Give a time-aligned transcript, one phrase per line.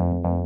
[0.00, 0.39] you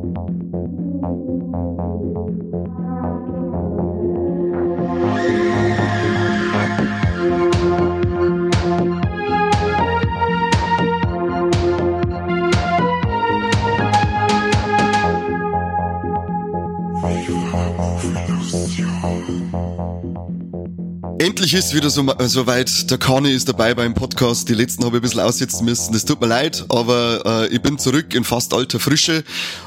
[21.54, 22.90] Endlich ist wieder so, so weit.
[22.90, 24.48] Der Kani ist dabei beim Podcast.
[24.48, 25.92] Die letzten habe ich ein bisschen aussetzen müssen.
[25.92, 29.22] Das tut mir leid, aber äh, ich bin zurück in fast alter Frische.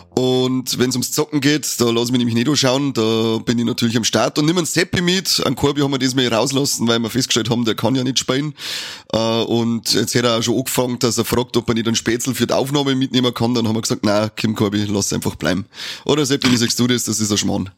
[0.10, 2.92] Und wenn es ums Zocken geht, da lasse ich mich nämlich nicht anschauen.
[2.92, 4.38] Da bin ich natürlich am Start.
[4.38, 5.42] Und nimm einen Seppi mit.
[5.46, 8.54] An Korbi haben wir diesmal rauslassen, weil wir festgestellt haben, der kann ja nicht spielen.
[9.14, 11.96] Äh, und jetzt hat er auch schon angefangen, dass er fragt, ob er nicht einen
[11.96, 13.54] Spätzl für die Aufnahme mitnehmen kann.
[13.54, 15.66] Dann haben wir gesagt, na, Kim Korbi, lass einfach bleiben.
[16.04, 17.06] Oder Seppi, wie sagst du das?
[17.06, 17.72] Das ist ein Schmarrn.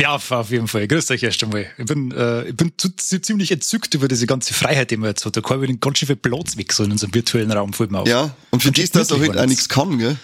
[0.00, 0.88] Ja, auf jeden Fall.
[0.88, 1.66] Grüß euch erst einmal.
[1.76, 5.36] Ich bin, äh, ich bin ziemlich entzückt über diese ganze Freiheit, die man jetzt hat.
[5.36, 8.00] Da kann den ganz schön viel Platz weg, so in unserem virtuellen Raum, fällt mir
[8.00, 8.08] auf.
[8.08, 10.16] Ja, und für das, dass er halt auch nichts kann, gell?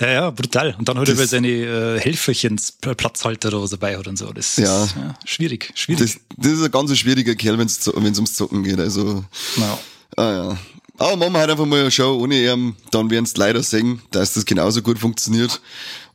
[0.00, 0.74] Ja, ja, brutal.
[0.78, 4.32] Und dann hat das, er seine äh, Helferchens Platzhalter da dabei hat und so.
[4.32, 4.84] Das ja.
[4.84, 6.00] ist ja, schwierig, schwierig.
[6.00, 8.80] Das, das ist ein ganz schwieriger Kerl, wenn es ums Zocken geht.
[8.80, 9.24] Also,
[9.58, 9.78] ja.
[10.16, 10.58] ah ja.
[10.98, 14.02] Aber machen wir halt einfach mal eine Show ohne ihn, dann werden es leider sehen,
[14.10, 15.60] dass das genauso gut funktioniert.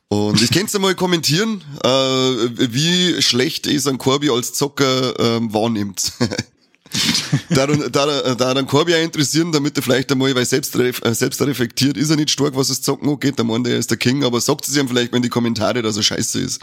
[0.08, 5.52] Und ich kennst du mal kommentieren, äh, wie schlecht ist ein Corby als Zocker ähm,
[5.52, 6.12] wahrnimmt.
[7.50, 11.42] da, da, da dann Corby auch interessieren, damit er vielleicht einmal, weil selbst, äh, selbst
[11.42, 14.24] reflektiert, ist er nicht stark, was das Zocken angeht, der meint, er ist der King,
[14.24, 16.62] aber sagt es ihm vielleicht mal in die Kommentare, dass er scheiße ist.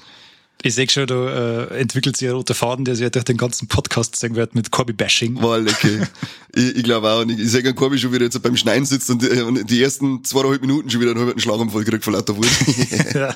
[0.64, 3.68] Ich sehe schon, da äh, entwickelt sich ein roter Faden, der sich durch den ganzen
[3.68, 5.40] Podcast zeigen wird mit Corby-Bashing.
[5.42, 5.88] War lecker.
[6.56, 7.22] ich, ich glaube auch.
[7.22, 9.84] Und ich, ich sehe Corby schon wieder jetzt beim Schneiden sitzt und, äh, und die
[9.84, 12.48] ersten zweieinhalb Minuten schon wieder einen halben Schlaganfall gekriegt von lauter Wut.
[13.14, 13.36] ja.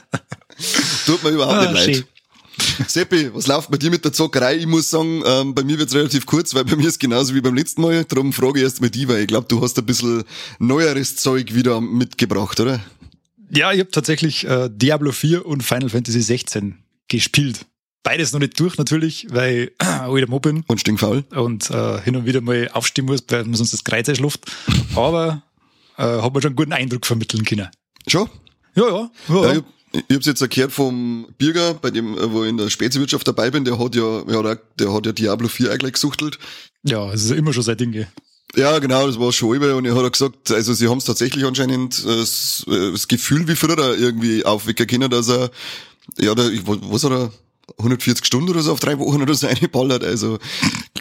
[1.05, 2.05] Tut mir überhaupt ah, nicht leid.
[2.87, 4.57] Seppi, was läuft bei dir mit der Zockerei?
[4.57, 7.41] Ich muss sagen, ähm, bei mir wird's relativ kurz, weil bei mir ist genauso wie
[7.41, 8.05] beim letzten Mal.
[8.05, 10.23] Darum frage ich erst mal die, weil ich glaube, du hast ein bisschen
[10.57, 12.79] neueres Zeug wieder mitgebracht, oder?
[13.51, 16.75] Ja, ich habe tatsächlich äh, Diablo 4 und Final Fantasy 16
[17.09, 17.65] gespielt.
[18.03, 20.63] Beides noch nicht durch natürlich, weil ich wieder Mob bin.
[20.67, 21.25] Und stinkfaul.
[21.31, 24.49] Und äh, hin und wieder mal aufstehen muss, weil man sonst das Kreuz erschlufft.
[24.95, 25.43] Aber
[25.97, 27.67] äh, hat mir schon einen guten Eindruck vermitteln können.
[28.07, 28.29] Schon?
[28.75, 29.11] Ja, ja.
[29.27, 29.61] ja, ja.
[29.91, 33.27] Ich, ich hab's jetzt erklärt vom Birger, bei dem, äh, wo ich in der Speziwirtschaft
[33.27, 36.39] dabei bin, der hat ja, ja der hat ja Diablo 4 eigentlich gesuchtelt.
[36.83, 38.07] Ja, es ist immer schon sein Ding.
[38.55, 41.45] Ja, genau, das war schon über und er hat gesagt, also sie haben es tatsächlich
[41.45, 45.51] anscheinend äh, das, äh, das Gefühl wie früher irgendwie aufwecken können, dass er
[46.17, 47.31] ja, da, was hat er,
[47.77, 50.39] 140 Stunden oder so auf drei Wochen oder so eingeballert, also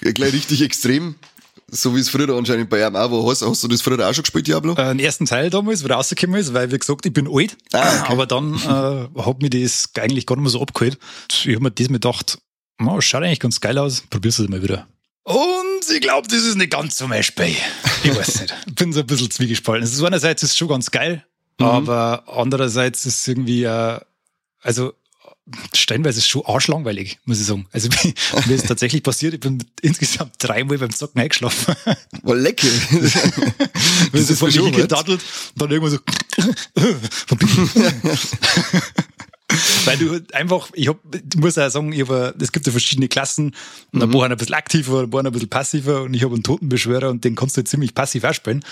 [0.00, 1.14] gleich richtig extrem.
[1.70, 3.30] So wie es früher anscheinend bei ihm auch war.
[3.30, 4.72] Hast, hast du das früher auch schon gespielt, Diablo?
[4.72, 7.58] Äh, den ersten Teil damals, wo er rausgekommen ist, weil, wie gesagt, ich bin alt.
[7.72, 8.12] Ah, okay.
[8.12, 10.98] Aber dann äh, hat mir das eigentlich gar nicht mehr so abgeholt.
[11.30, 12.38] Ich habe mir das mir gedacht,
[12.82, 14.86] oh, schaut eigentlich ganz geil aus, probier's es mal wieder.
[15.24, 17.54] Und ich glaube, das ist nicht ganz so mein Spiel.
[18.02, 18.54] Ich weiß nicht.
[18.66, 19.86] Ich bin so ein bisschen zwiegespalten.
[19.86, 21.22] Also einerseits ist es schon ganz geil,
[21.58, 21.66] mhm.
[21.66, 24.00] aber andererseits ist es irgendwie, äh,
[24.62, 24.94] also
[25.74, 27.66] stellenweise ist es schon arschlangweilig, muss ich sagen.
[27.72, 27.88] Also
[28.46, 31.74] mir ist tatsächlich passiert, ich bin insgesamt dreimal beim Zocken eingeschlafen.
[32.22, 32.68] War lecker.
[34.12, 35.20] das ist von mir gedattelt
[35.54, 35.98] und dann irgendwann so
[39.86, 43.08] Weil du einfach, ich hab, ich muss ja sagen, ich hab, es gibt ja verschiedene
[43.08, 43.54] Klassen
[43.92, 44.12] und ein mhm.
[44.12, 47.24] paar ein bisschen aktiver, ein paar ein bisschen passiver und ich habe einen Totenbeschwörer und
[47.24, 48.62] den kannst du ziemlich passiv ausspielen.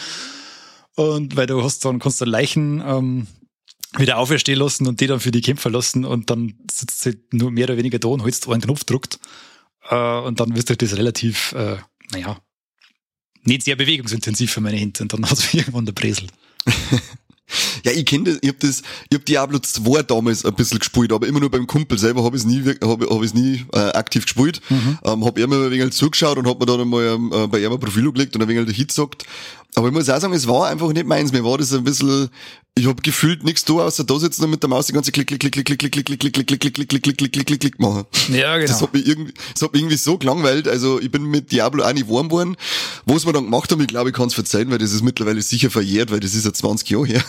[0.94, 3.26] Und weil du hast dann, kannst du Leichen ähm,
[3.98, 7.50] wieder auferstehen lassen und die dann für die Kämpfer lassen und dann sitzt sie nur
[7.50, 9.18] mehr oder weniger da und holst einen Knopf druckt
[9.88, 11.76] äh, und dann wirst du das relativ, äh,
[12.12, 12.38] naja,
[13.44, 16.26] nicht sehr bewegungsintensiv für meine Hände und dann hast du irgendwann der Bresel.
[17.84, 21.12] Ja, ich kenne das, ich hab das, ich hab Diablo 2 damals ein bisschen gespielt,
[21.12, 23.78] aber immer nur beim Kumpel selber habe ich es nie, habe hab ich's nie äh,
[23.92, 24.60] aktiv gespielt.
[24.68, 24.98] Mhm.
[25.04, 27.72] Ähm, hab immer ein wenig zugeschaut und hab mir dann einmal ähm, äh, bei ihm
[27.72, 29.24] ein Profil gelegt und ein wenig Hit gesagt.
[29.76, 31.32] Aber ich muss auch sagen, es war einfach nicht meins.
[31.32, 32.30] Mir war das ein bisschen,
[32.78, 35.28] ich habe gefühlt nichts da, außer da sitzen und mit der Maus die ganze Klick,
[35.28, 37.46] Klick, Klick, Klick, Klick, Klick, Klick, Klick, Klick, Klick, Klick, Klick, Klick, Klick, Klick, Klick,
[37.46, 38.04] Klick, Klick machen.
[38.30, 38.70] Ja, genau.
[38.70, 40.68] Das hat mich irgendwie, das hat mich irgendwie so gelangweilt.
[40.68, 42.56] Also ich bin mit Diablo auch nicht warm geworden.
[43.06, 45.40] Was wir dann gemacht haben, ich glaube, ich kann es verzeihen, weil das ist mittlerweile
[45.40, 47.24] sicher verjährt, weil das ist ja 20 Jahre her.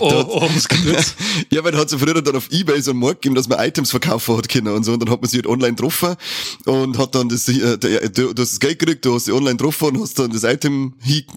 [0.00, 1.14] Oh, oh, oh, was kommt jetzt?
[1.52, 3.48] Ja, weil da hat es ja früher dann auf Ebay so einen Markt gegeben, dass
[3.48, 4.92] man Items verkaufen hat können und so.
[4.92, 6.16] Und dann hat man sich halt online getroffen
[6.64, 9.56] und hat dann das, äh, du, du hast das Geld gekriegt, du hast dich online
[9.56, 10.94] getroffen und hast dann das Item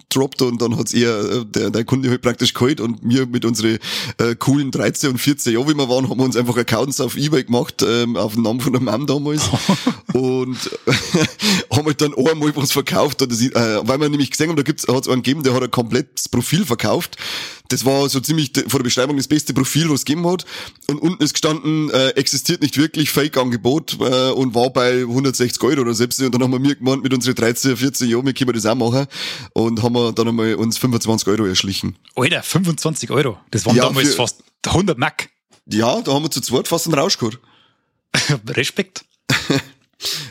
[0.08, 3.78] gedroppt und dann hat's eher der, der Kunde halt praktisch geholt und wir mit unseren
[4.18, 7.16] äh, coolen 13 und 14 Jahren, wie wir waren, haben wir uns einfach Accounts auf
[7.16, 9.42] Ebay gemacht, ähm, auf den Namen von der Mom damals.
[10.12, 10.58] Und
[11.72, 14.86] haben halt dann einmal was verkauft, oder, äh, weil wir nämlich gesehen haben, da gibt's,
[14.88, 17.16] hat's einen gegeben, der hat ein komplettes Profil verkauft
[17.72, 20.44] das war so ziemlich vor der Beschreibung das beste Profil, was es gegeben hat.
[20.88, 25.82] Und unten ist gestanden, äh, existiert nicht wirklich, Fake-Angebot äh, und war bei 160 Euro
[25.82, 26.20] oder selbst.
[26.20, 28.74] Und dann haben wir mir gemeint, mit unseren 13, 14 Jahren, wir können das auch
[28.74, 29.06] machen.
[29.52, 31.96] Und haben wir dann einmal uns 25 Euro erschlichen.
[32.14, 33.38] Alter, 25 Euro?
[33.50, 35.30] Das waren ja, damals fast 100 Mac.
[35.66, 37.38] Ja, da haben wir zu zweit fast einen Rausch gehabt.
[38.48, 39.04] Respekt.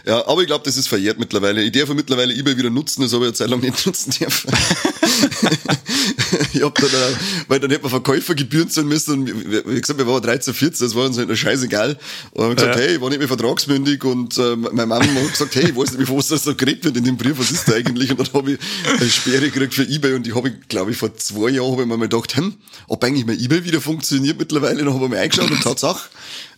[0.05, 1.61] Ja, aber ich glaube, das ist verjährt mittlerweile.
[1.61, 4.51] Ich darf mittlerweile eBay wieder nutzen, das habe ich eine Zeit lang nicht nutzen dürfen.
[6.53, 7.15] ich hab dann, äh,
[7.47, 10.95] weil dann hätte man Verkäufergebühren zahlen müssen und wie gesagt, wir waren 13, 14, das
[10.95, 11.97] war uns halt scheißegal.
[12.31, 12.81] Und haben gesagt, ja.
[12.81, 15.93] hey, ich war nicht mehr vertragsmündig und äh, meine Mama hat gesagt, hey, ich weiß
[15.93, 18.11] nicht, wie was das so geredet wird in dem Brief, was ist da eigentlich?
[18.11, 18.59] Und dann habe ich
[18.89, 21.83] eine Sperre gekriegt für eBay und die habe ich, glaube ich, vor zwei Jahren habe
[21.83, 22.55] ich mir mal gedacht, hm,
[22.87, 26.09] ob eigentlich mein eBay wieder funktioniert mittlerweile, dann habe ich mir eingeschaut und Tatsache,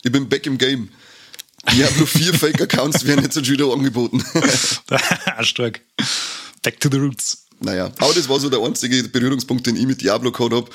[0.02, 0.88] ich bin back im Game.
[1.70, 4.24] Diablo 4 Fake-Accounts werden jetzt schon wieder angeboten.
[5.42, 5.80] Stark.
[6.62, 7.41] Back to the roots.
[7.62, 10.70] Naja, aber das war so der einzige Berührungspunkt, den ich mit Diablo gehabt habe.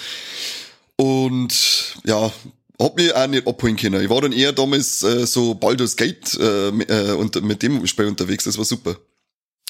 [0.95, 2.31] Und ja,
[2.79, 4.01] hab mich auch nicht abholen können.
[4.01, 8.05] Ich war dann eher damals äh, so Baldur's Gate äh, äh, und mit dem Spiel
[8.05, 8.97] unterwegs, das war super.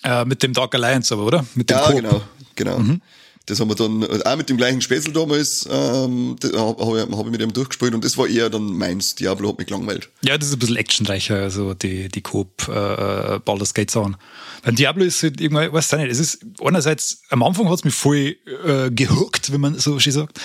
[0.04, 1.46] Äh, mit dem Dark Alliance aber, oder?
[1.56, 1.96] Mit dem ja, Coop.
[1.96, 2.22] genau,
[2.56, 2.80] genau.
[2.80, 3.02] Mhm.
[3.48, 7.32] Das haben wir dann auch mit dem gleichen Späßel damals, ähm, habe ich, hab ich
[7.32, 9.16] mit ihm durchgespielt und das war eher dann meins.
[9.16, 10.10] Diablo hat mich gelangweilt.
[10.22, 14.18] Ja, das ist ein bisschen actionreicher, also die, die Coop äh, äh Baldur's Gate Sachen.
[14.64, 17.86] Beim Diablo ist halt irgendwann, weiß ich nicht, es ist einerseits, am Anfang hat es
[17.86, 18.36] mich voll
[18.66, 20.42] äh, gehuckt, wenn man so schön sagt.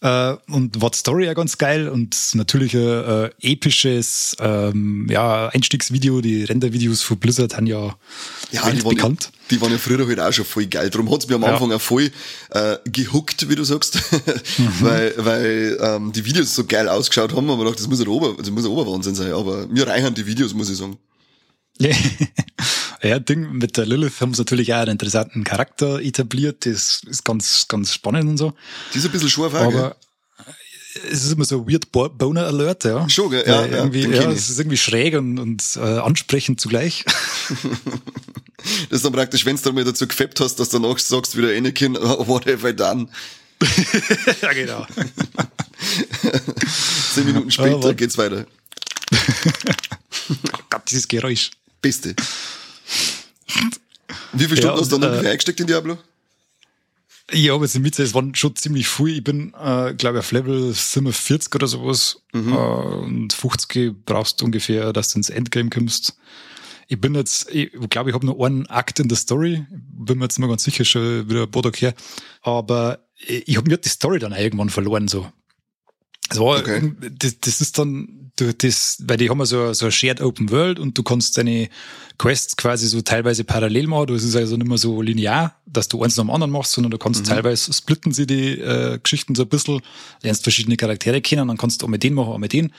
[0.00, 5.48] Äh, und war die Story ja ganz geil und natürlich ein äh, episches ähm, ja,
[5.48, 6.20] Einstiegsvideo.
[6.20, 7.96] Die Rendervideos von Blizzard haben ja,
[8.52, 9.32] ja die waren bekannt.
[9.50, 10.90] Die waren ja früher halt auch schon voll geil.
[10.90, 11.76] Darum hat's mir am Anfang ja.
[11.76, 12.10] auch voll
[12.50, 13.96] äh, gehuckt, wie du sagst.
[14.58, 14.72] mhm.
[14.80, 17.50] Weil, weil ähm, die Videos so geil ausgeschaut haben.
[17.50, 19.32] Aber gedacht, das muss ein, Ober, das muss ein Oberwahnsinn sein.
[19.32, 20.98] Aber mir reichen die Videos, muss ich sagen.
[23.02, 26.66] ja, Ding mit der Lilith haben sie natürlich auch einen interessanten Charakter etabliert.
[26.66, 28.52] Das ist ganz, ganz spannend und so.
[28.92, 29.94] Die ist ein bisschen scharf, Aber gell?
[31.10, 33.08] es ist immer so ein weird Boner Alert, ja.
[33.08, 33.44] Schon, gell?
[33.46, 37.04] Ja, irgendwie, ja, ja es ist irgendwie schräg und, und äh, ansprechend zugleich.
[38.58, 41.36] das ist dann praktisch, wenn du dann mal dazu gefappt hast, dass du danach sagst,
[41.36, 43.08] wieder Anakin, what have I done?
[44.42, 44.86] ja, genau.
[47.14, 48.46] Zehn Minuten später oh, geht's weiter.
[49.12, 51.50] oh Gott, dieses Geräusch.
[51.80, 52.14] Beste.
[54.32, 55.98] Wie viele Stunden ja, hast du dann äh, eingesteckt in Diablo?
[57.30, 59.18] Ja, aber sind Witze, es waren schon ziemlich viel.
[59.18, 62.22] Ich bin, äh, glaube ich, auf Level 47 oder sowas.
[62.32, 62.52] Mhm.
[62.52, 66.16] Äh, und 50 brauchst du ungefähr, dass du ins Endgame kommst.
[66.90, 69.66] Ich bin jetzt, ich glaube, ich habe nur einen Akt in der Story.
[69.70, 71.94] Bin mir jetzt mal ganz sicher schon wieder Tage her.
[72.40, 75.30] Aber ich habe mir die Story dann irgendwann verloren, so.
[76.30, 76.92] Das war, okay.
[77.18, 80.50] das, das ist dann, du, das, weil die haben ja so, so eine Shared Open
[80.50, 81.68] World und du kannst deine
[82.18, 84.08] Quests quasi so teilweise parallel machen.
[84.08, 86.90] Das ist also nicht mehr so linear, dass du eins nach dem anderen machst, sondern
[86.90, 87.28] du kannst mhm.
[87.28, 89.80] teilweise splitten sie die äh, Geschichten so ein bisschen,
[90.22, 92.72] lernst verschiedene Charaktere kennen, dann kannst du auch mit denen machen, auch mit denen.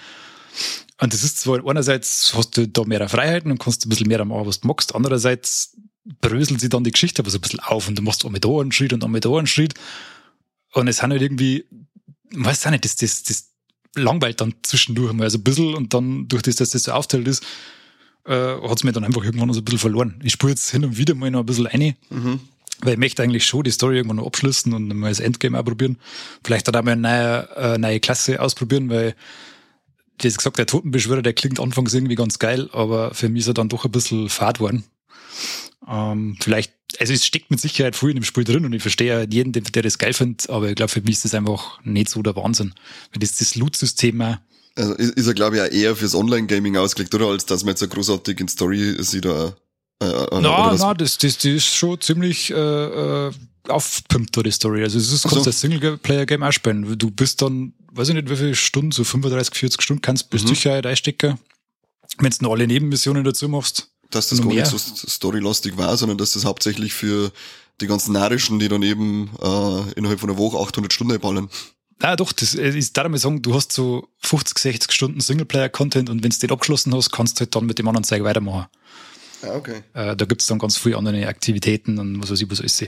[0.99, 4.23] Und das ist zwar einerseits hast du da mehr Freiheiten und kannst ein bisschen mehr
[4.25, 4.95] machen, was du magst.
[4.95, 5.77] Andererseits
[6.21, 8.49] bröselt sie dann die Geschichte aber so ein bisschen auf und du machst mit da
[8.59, 9.75] einen Schritt und mit da einen Schritt.
[10.73, 11.65] Und es sind halt irgendwie
[12.31, 13.49] weiß auch nicht, das, das, das
[13.95, 17.27] langweilt dann zwischendurch mal so ein bisschen und dann durch das, dass das so aufteilt
[17.27, 17.43] ist,
[18.25, 20.19] äh, hat es mir dann einfach irgendwann so ein bisschen verloren.
[20.23, 22.39] Ich spüre jetzt hin und wieder mal noch ein bisschen rein, mhm.
[22.81, 25.65] weil ich möchte eigentlich schon die Story irgendwann noch abschließen und mal das Endgame auch
[25.65, 25.97] probieren.
[26.43, 29.15] Vielleicht dann auch mal eine neue, äh, neue Klasse ausprobieren, weil
[30.23, 33.53] jetzt gesagt, der Totenbeschwörer, der klingt anfangs irgendwie ganz geil, aber für mich ist er
[33.53, 34.83] dann doch ein bisschen fad worden.
[35.87, 39.27] Ähm, vielleicht, also es steckt mit Sicherheit viel in dem Spiel drin und ich verstehe
[39.29, 42.21] jeden, der das geil findet, aber ich glaube, für mich ist das einfach nicht so
[42.21, 42.73] der Wahnsinn.
[43.11, 44.37] Weil das, das Loot-System
[44.75, 47.27] also ist, ist er, glaube ich, auch eher fürs Online-Gaming ausgelegt, oder?
[47.27, 49.55] Als dass man jetzt so großartig in Story sieht da.
[50.01, 52.55] Äh, äh, na, na, das, das, das ist schon ziemlich äh,
[53.27, 53.31] äh,
[53.67, 54.83] aufpimpt, die Story.
[54.83, 55.51] Also es ist, kannst so.
[55.51, 56.97] Singleplayer-Game auch spielen.
[56.97, 60.43] Du bist dann, weiß ich nicht, wie viele Stunden, so 35, 40 Stunden kannst bis
[60.43, 60.47] mhm.
[60.49, 61.39] Sicherheit einstecken.
[62.17, 64.63] Wenn du noch alle Nebenmissionen dazu machst, dass das gar mehr.
[64.63, 67.31] nicht so storylastig war, sondern dass das hauptsächlich für
[67.81, 71.49] die ganzen Narischen, die dann eben äh, innerhalb von einer Woche 800 Stunden ballen.
[72.01, 76.31] Ah, doch, das ist darum sagen, du hast so 50, 60 Stunden Singleplayer-Content und wenn
[76.31, 78.67] du den abgeschlossen hast, kannst du halt dann mit dem anderen Zeug weitermachen.
[79.41, 79.83] Ah, okay.
[79.93, 82.85] Äh, da gibt's dann ganz viele andere Aktivitäten und was weiß ich, was alles.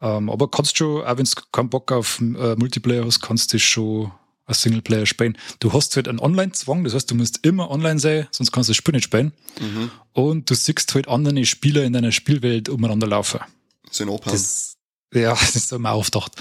[0.00, 3.58] Ähm, aber kannst schon, auch wenn du keinen Bock auf äh, Multiplayer hast, kannst du
[3.58, 4.12] schon
[4.46, 5.38] als Singleplayer spielen.
[5.60, 8.72] Du hast halt einen Online-Zwang, das heißt, du musst immer online sein, sonst kannst du
[8.72, 9.32] das Spiel nicht spielen.
[9.60, 9.90] Mhm.
[10.12, 13.40] Und du siehst halt andere Spieler in deiner Spielwelt umeinander laufen.
[13.90, 14.76] Sind das,
[15.14, 16.32] ja, das ist mir aufgedacht.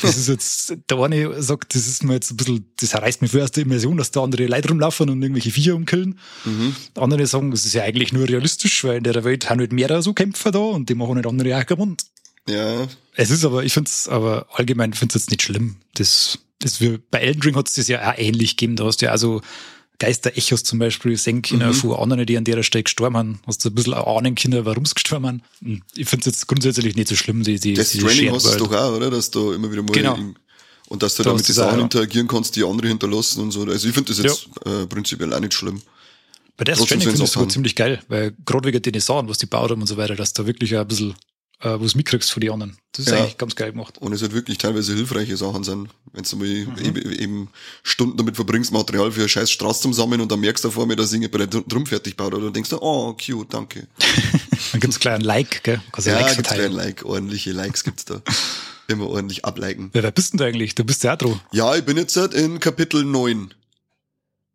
[0.00, 3.30] Das ist jetzt, der eine sagt, das ist mir jetzt ein bisschen, das reißt mich
[3.30, 6.18] für aus der Immersion, dass da andere Leute rumlaufen und irgendwelche Viecher umkillen.
[6.44, 6.74] Mhm.
[6.96, 10.02] Andere sagen, das ist ja eigentlich nur realistisch, weil in der Welt haben halt mehrere
[10.02, 12.02] so Kämpfer da und die machen halt andere auch kaputt.
[12.48, 12.88] Ja.
[13.14, 15.76] Es ist aber, ich finde es aber allgemein finde es jetzt nicht schlimm.
[15.94, 18.76] Das, das wir, bei Elden Ring hat es das ja auch ähnlich gegeben.
[18.76, 19.40] Da hast du ja also
[19.98, 21.74] Geister-Echos zum Beispiel sehen können mhm.
[21.74, 23.40] von anderen, die an der Stelle gestorben haben.
[23.46, 25.42] Hast du ein bisschen ahnen können, warum sie gestorben haben.
[25.94, 27.44] Ich finde es jetzt grundsätzlich nicht so schlimm.
[27.44, 29.10] Die, die, das Training hast du doch auch, oder?
[29.10, 30.16] Dass du immer wieder mal genau.
[30.16, 30.34] in,
[30.88, 33.62] und dass du da damit die Sachen interagieren kannst, die andere hinterlassen und so.
[33.62, 34.82] Also ich finde das jetzt ja.
[34.82, 35.80] äh, prinzipiell auch nicht schlimm.
[36.56, 39.38] Bei der Stranding finde ich es sogar ziemlich geil, weil gerade wegen den Sachen, was
[39.38, 41.14] die baut haben und so weiter, dass da wirklich ein bisschen
[41.62, 42.76] äh, wo du mitkriegst von den anderen.
[42.92, 43.18] Das ist ja.
[43.18, 43.98] eigentlich ganz geil gemacht.
[43.98, 46.78] Und es hat wirklich teilweise hilfreiche Sachen sind, wenn du mal mhm.
[46.84, 47.48] eben, eben,
[47.82, 50.86] Stunden damit verbringst, Material für eine scheiß Straße zum Sammeln und dann merkst du vor
[50.86, 53.86] mir, dass irgendjemand drum fertig baut oder dann denkst du, oh, cute, danke.
[54.72, 55.80] dann gibt's gleich ein Like, gell?
[55.92, 58.20] Kannst ja, Likes gibt's gleich ein Like, ordentliche Likes gibt's da.
[58.88, 59.90] Immer ordentlich abliken.
[59.94, 60.74] Ja, wer bist denn du eigentlich?
[60.74, 61.40] Du bist ja Theatro.
[61.52, 63.54] Ja, ich bin jetzt in Kapitel 9.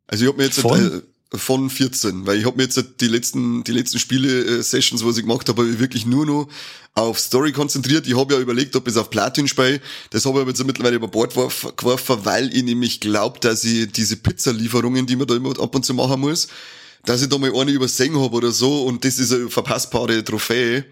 [0.08, 1.04] Also ich hab mir jetzt Von?
[1.34, 5.24] Von 14, weil ich habe mir jetzt die letzten die letzten Spiele Sessions, was ich
[5.24, 6.48] gemacht habe, hab wirklich nur noch
[6.98, 8.08] auf Story konzentriert.
[8.08, 9.82] Ich habe ja überlegt, ob ich es auf Platin spiele.
[10.10, 13.92] Das habe ich aber jetzt mittlerweile über Bord geworfen, weil ich nämlich glaube, dass ich
[13.92, 16.48] diese Pizzalieferungen, die man da immer ab und zu machen muss,
[17.06, 20.86] dass ich da mal eine übersehen habe oder so und das ist eine verpassbare Trophäe.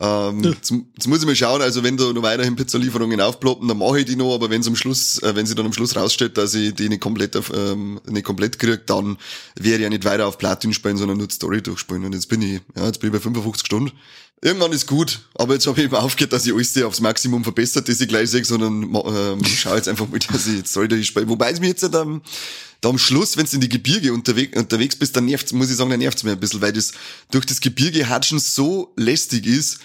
[0.00, 3.78] Ähm, jetzt, jetzt, muss ich mal schauen, also wenn da noch weiterhin Pizzalieferungen aufploppen, dann
[3.78, 6.36] mache ich die noch, aber wenn am Schluss, äh, wenn sie dann am Schluss rausstellt,
[6.36, 9.18] dass ich die nicht komplett auf, ähm, nicht komplett kriege, dann
[9.54, 12.04] werde ich ja nicht weiter auf Platin spielen, sondern nur die Story durchspielen.
[12.04, 13.92] Und jetzt bin ich, ja, jetzt bin ich bei 55 Stunden.
[14.44, 17.88] Irgendwann ist gut, aber jetzt habe ich eben aufgehört, dass ich alles aufs Maximum verbessert,
[17.88, 21.26] dass ich gleich sehe, sondern ähm, schau jetzt einfach mal, dass ich jetzt Story durchspiele.
[21.30, 22.20] Wobei es mir jetzt halt, ähm,
[22.82, 25.76] da am Schluss, wenn du in die Gebirge unterwegs, unterwegs bist, dann nervt's, muss ich
[25.76, 26.92] sagen, dann nervt's mir ein bisschen, weil das
[27.30, 29.78] durch das Gebirge Hatschen so lästig ist.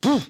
[0.00, 0.20] Puh,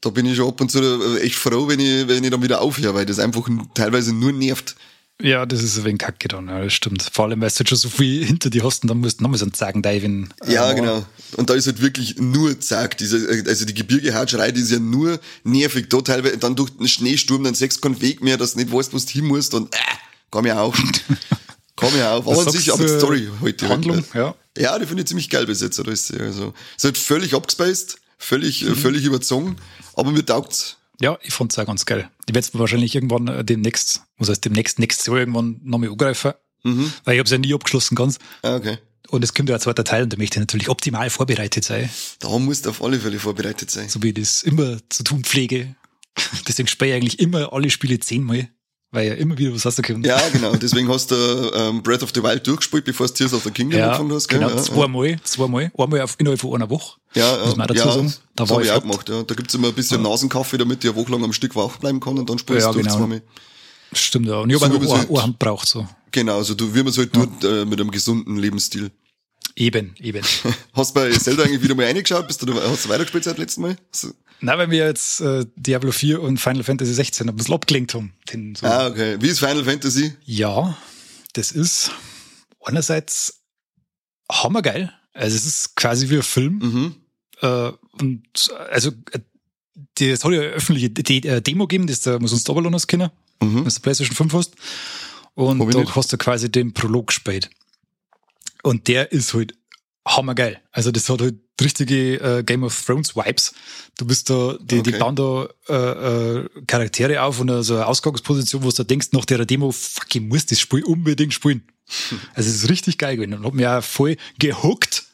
[0.00, 2.42] da bin ich schon ab und zu äh, echt froh, wenn ich, wenn ich dann
[2.42, 4.74] wieder aufhöre, weil das einfach teilweise nur nervt.
[5.22, 7.08] Ja, das ist ein wenig kacke dann, ja, das stimmt.
[7.12, 9.38] Vor allem, weil du schon so viel hinter dir hast und dann musst du nochmal
[9.38, 10.28] so einen Zagen-Diving.
[10.46, 11.04] Äh, ja, genau.
[11.36, 12.98] Und da ist halt wirklich nur Zack.
[12.98, 15.88] Diese, also die Gebirgehatscherei, die ist ja nur nervig.
[15.88, 18.92] Da teilweise dann durch den Schneesturm, dann sechs keinen Weg mehr, dass du nicht weißt,
[18.92, 19.78] wo du hin musst und äh,
[20.30, 20.80] Komm ja auf.
[21.76, 22.26] Komm ja auf.
[22.26, 23.68] Aber sich aber Story heute.
[23.68, 24.34] Handlung, ja.
[24.56, 25.78] Ja, die finde ich ziemlich geil bis jetzt.
[25.78, 28.76] Also, es ist halt völlig abgespaced, völlig, mhm.
[28.76, 29.56] völlig überzogen,
[29.94, 30.76] aber mir taugt's.
[31.00, 32.10] Ja, ich fand's auch ganz geil.
[32.28, 36.92] Ich werde wahrscheinlich irgendwann äh, demnächst, was heißt demnächst, nächstes Jahr irgendwann nochmal angreifen, mhm.
[37.04, 38.18] weil ich hab's ja nie abgeschlossen ganz.
[38.42, 38.78] Ah, okay.
[39.08, 41.90] Und es kommt ja ein zweiter Teil und da möchte ich natürlich optimal vorbereitet sein.
[42.20, 43.88] Da musst du auf alle Fälle vorbereitet sein.
[43.88, 45.74] So wie ich das immer zu tun pflege.
[46.48, 48.48] Deswegen spiele ich eigentlich immer alle Spiele zehnmal.
[48.92, 50.04] Weil ja immer wieder was rauskommt.
[50.04, 50.56] Ja, genau.
[50.56, 51.14] Deswegen hast du
[51.54, 54.26] ähm, Breath of the Wild durchgespielt, bevor du Tears of the Kingdom ja, angefangen hast.
[54.26, 54.40] Gell?
[54.40, 55.70] Genau, ja, zweimal, zweimal.
[55.78, 56.98] Einmal auf, innerhalb von einer Woche.
[57.14, 58.14] Ja, muss man dazu ja, sagen.
[58.34, 59.08] Da das habe ich auch gemacht.
[59.08, 59.22] Ja.
[59.22, 60.10] Da gibt's immer ein bisschen ja.
[60.10, 62.72] Nasenkaffee, damit ich eine Woche lang am Stück wach bleiben kann und dann spielst ja,
[62.72, 62.96] du genau.
[62.96, 63.22] zweimal.
[63.92, 64.40] Stimmt, ja.
[64.40, 65.86] Und ich habe so, auch eine Hand braucht so.
[66.10, 67.26] Genau, also du, wie man es halt ja.
[67.26, 68.90] tut, äh, mit einem gesunden Lebensstil.
[69.54, 70.22] Eben, eben.
[70.72, 72.26] hast du bei Zelda eigentlich wieder mal reingeschaut?
[72.26, 73.76] Bist du, hast du weitergespielt seit letztem Mal?
[74.40, 78.14] Na, weil wir jetzt äh, Diablo 4 und Final Fantasy 16 ein bisschen abgelenkt haben.
[78.32, 78.66] Den, so.
[78.66, 79.16] Ah, okay.
[79.20, 80.14] Wie ist Final Fantasy?
[80.24, 80.76] Ja,
[81.34, 81.90] das ist
[82.62, 83.40] einerseits
[84.30, 84.92] hammergeil.
[85.12, 86.58] Also es ist quasi wie ein Film.
[86.58, 86.94] Mhm.
[87.42, 88.92] Äh, und also
[89.94, 93.10] das hat ja eine öffentliche De Demo gegeben, das da muss uns Doppelonus kennen,
[93.42, 93.64] mhm.
[93.64, 94.54] wenn du PlayStation 5 hast.
[95.34, 95.96] Und da nicht.
[95.96, 97.50] hast du quasi den Prolog gespielt.
[98.62, 99.54] Und der ist halt
[100.06, 100.60] hammergeil.
[100.72, 103.52] Also das hat halt richtige äh, Game of Thrones Vibes.
[103.98, 104.92] Du bist da, die, okay.
[104.92, 109.08] die bauen da äh, äh, Charaktere auf und so eine Ausgangsposition, wo du da denkst,
[109.12, 111.62] nach der Demo, fuck, ich muss das Spiel unbedingt spielen.
[112.34, 115.04] Also es ist richtig geil gewesen und hat mich auch voll gehuckt,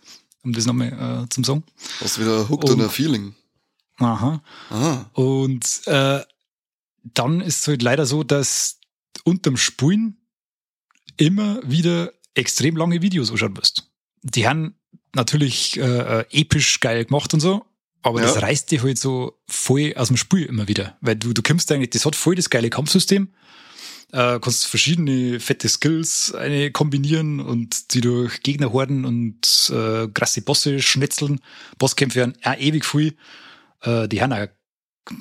[0.42, 1.64] um das nochmal äh, zum sagen.
[2.00, 3.34] Hast du wieder hooked und, ein Feeling.
[3.96, 4.42] Aha.
[4.70, 5.10] aha.
[5.14, 6.20] Und äh,
[7.14, 8.78] dann ist es halt leider so, dass
[9.24, 10.18] unterm Spulen
[11.16, 13.90] immer wieder extrem lange Videos anschauen musst.
[14.34, 14.74] Die haben
[15.14, 17.64] natürlich äh, äh, episch geil gemacht und so,
[18.02, 18.26] aber ja.
[18.26, 20.96] das reißt dich halt so voll aus dem Spiel immer wieder.
[21.00, 23.28] Weil du, du kommst eigentlich, das hat voll das geile Kampfsystem.
[24.12, 30.80] Äh, kannst verschiedene fette Skills eine kombinieren und die durch Gegnerhorden und äh, krasse Bosse
[30.80, 31.40] schnetzeln.
[31.78, 33.16] Bosskämpfe werden auch ewig viel.
[33.82, 34.46] Äh, die haben auch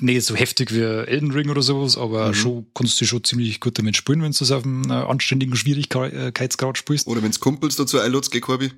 [0.00, 2.34] nicht so heftig wie Elden Ring oder sowas, aber mhm.
[2.34, 5.56] schon kannst du schon ziemlich gut damit spielen, wenn du es auf einem äh, anständigen
[5.56, 7.06] Schwierigkeitsgrad spielst.
[7.06, 8.70] Oder wenn es Kumpels dazu einlädst, geh Corby.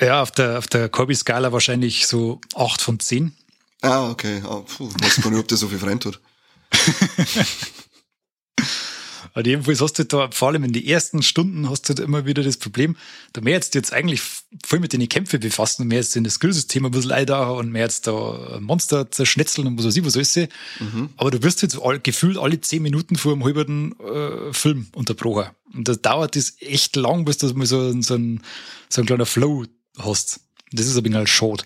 [0.00, 3.32] Ja, auf der, auf der Corby-Skala wahrscheinlich so 8 von 10.
[3.82, 4.42] Ah, okay.
[4.44, 6.20] Ah, puh, weiß gar nicht, ob der so viel Freund hat.
[9.34, 12.26] Aber jedenfalls hast du da, vor allem in den ersten Stunden, hast du da immer
[12.26, 12.96] wieder das Problem,
[13.32, 14.20] da mehr jetzt jetzt eigentlich
[14.64, 17.72] voll mit den Kämpfen befassen und mehr jetzt in das Skillsystem ein bisschen eindachen und
[17.72, 20.36] mehr jetzt da Monster zerschnetzeln und was weiß ich, was alles.
[20.80, 21.10] Mhm.
[21.16, 25.46] Aber du wirst jetzt all, gefühlt alle zehn Minuten vor einem halben äh, Film unterbrochen.
[25.72, 28.42] Und das dauert das echt lang, bis du mal so, so, ein,
[28.90, 29.64] so ein kleiner Flow
[29.98, 30.40] hast.
[30.72, 31.64] Das ist ein bisschen halt schade.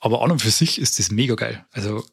[0.00, 1.64] Aber an und für sich ist das mega geil.
[1.72, 2.04] Also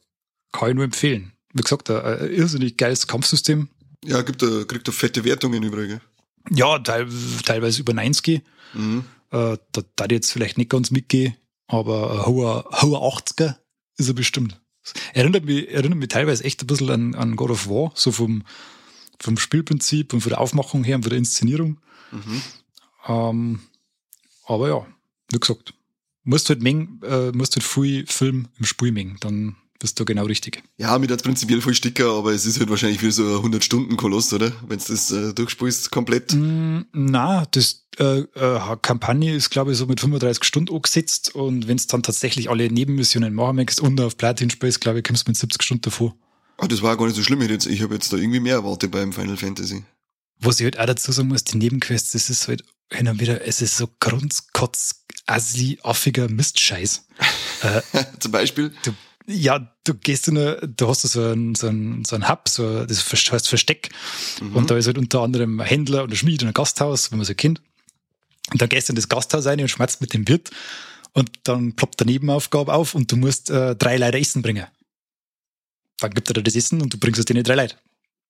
[0.52, 1.34] kann ich nur empfehlen.
[1.54, 3.70] Wie gesagt, ein irrsinnig geiles Kampfsystem.
[4.06, 6.02] Ja, gibt da, kriegt da fette Wertungen übrigens.
[6.50, 7.08] Ja, teil,
[7.46, 8.42] teilweise über 90.
[8.74, 9.06] Mhm.
[9.32, 11.36] Äh, da da ich jetzt vielleicht nicht ganz mitgehe,
[11.68, 13.58] aber ein hoher, hoher 80er
[13.98, 14.60] ist er bestimmt.
[15.14, 18.44] Erinnert mich, erinnert mich teilweise echt ein bisschen an, an God of War, so vom,
[19.20, 21.80] vom Spielprinzip und von der Aufmachung her und von der Inszenierung.
[22.12, 22.42] Mhm.
[23.08, 23.60] Ähm,
[24.46, 24.88] aber ja,
[25.32, 25.74] wie gesagt,
[26.24, 30.26] musst halt mengen, äh, musst halt viel Film im Spiel mengen, dann bist du genau
[30.26, 30.62] richtig.
[30.78, 34.32] Ja, mit hat prinzipiell voll Sticker, aber es ist halt wahrscheinlich wie so ein 100-Stunden-Koloss,
[34.34, 34.52] oder?
[34.68, 36.34] Wenn du das äh, durchspielst komplett.
[36.34, 41.68] Mm, na, das äh, äh, Kampagne ist, glaube ich, so mit 35 Stunden angesetzt und
[41.68, 45.28] wenn es dann tatsächlich alle Nebenmissionen machen möchtest und auf Platin spielst, glaube ich, kommst
[45.28, 46.16] du mit 70 Stunden davor.
[46.58, 47.42] Ah, das war gar nicht so schlimm.
[47.42, 49.84] Ich, ich habe jetzt da irgendwie mehr erwartet beim Final Fantasy.
[50.40, 53.46] Was ich halt auch dazu sagen muss, die Nebenquests, das ist halt hin und wieder,
[53.46, 57.06] es ist so grundskotz, assi, affiger Mistscheiß.
[57.62, 57.82] äh,
[58.20, 58.74] Zum Beispiel?
[58.84, 58.94] Du
[59.28, 62.86] ja, du gehst in eine, du hast so ein, so ein, so ein Hub, so,
[62.86, 63.90] das heißt Versteck.
[64.42, 64.56] Mhm.
[64.56, 67.20] Und da ist halt unter anderem ein Händler und ein Schmied und ein Gasthaus, wenn
[67.20, 67.62] man so kennt.
[68.52, 70.52] Und dann gehst du in das Gasthaus rein und schmerzt mit dem Wirt.
[71.14, 74.66] Und dann ploppt der Nebenaufgabe auf und du musst äh, drei Leute Essen bringen.
[76.00, 77.76] Dann gibt er dir das Essen und du bringst es denen drei Leute.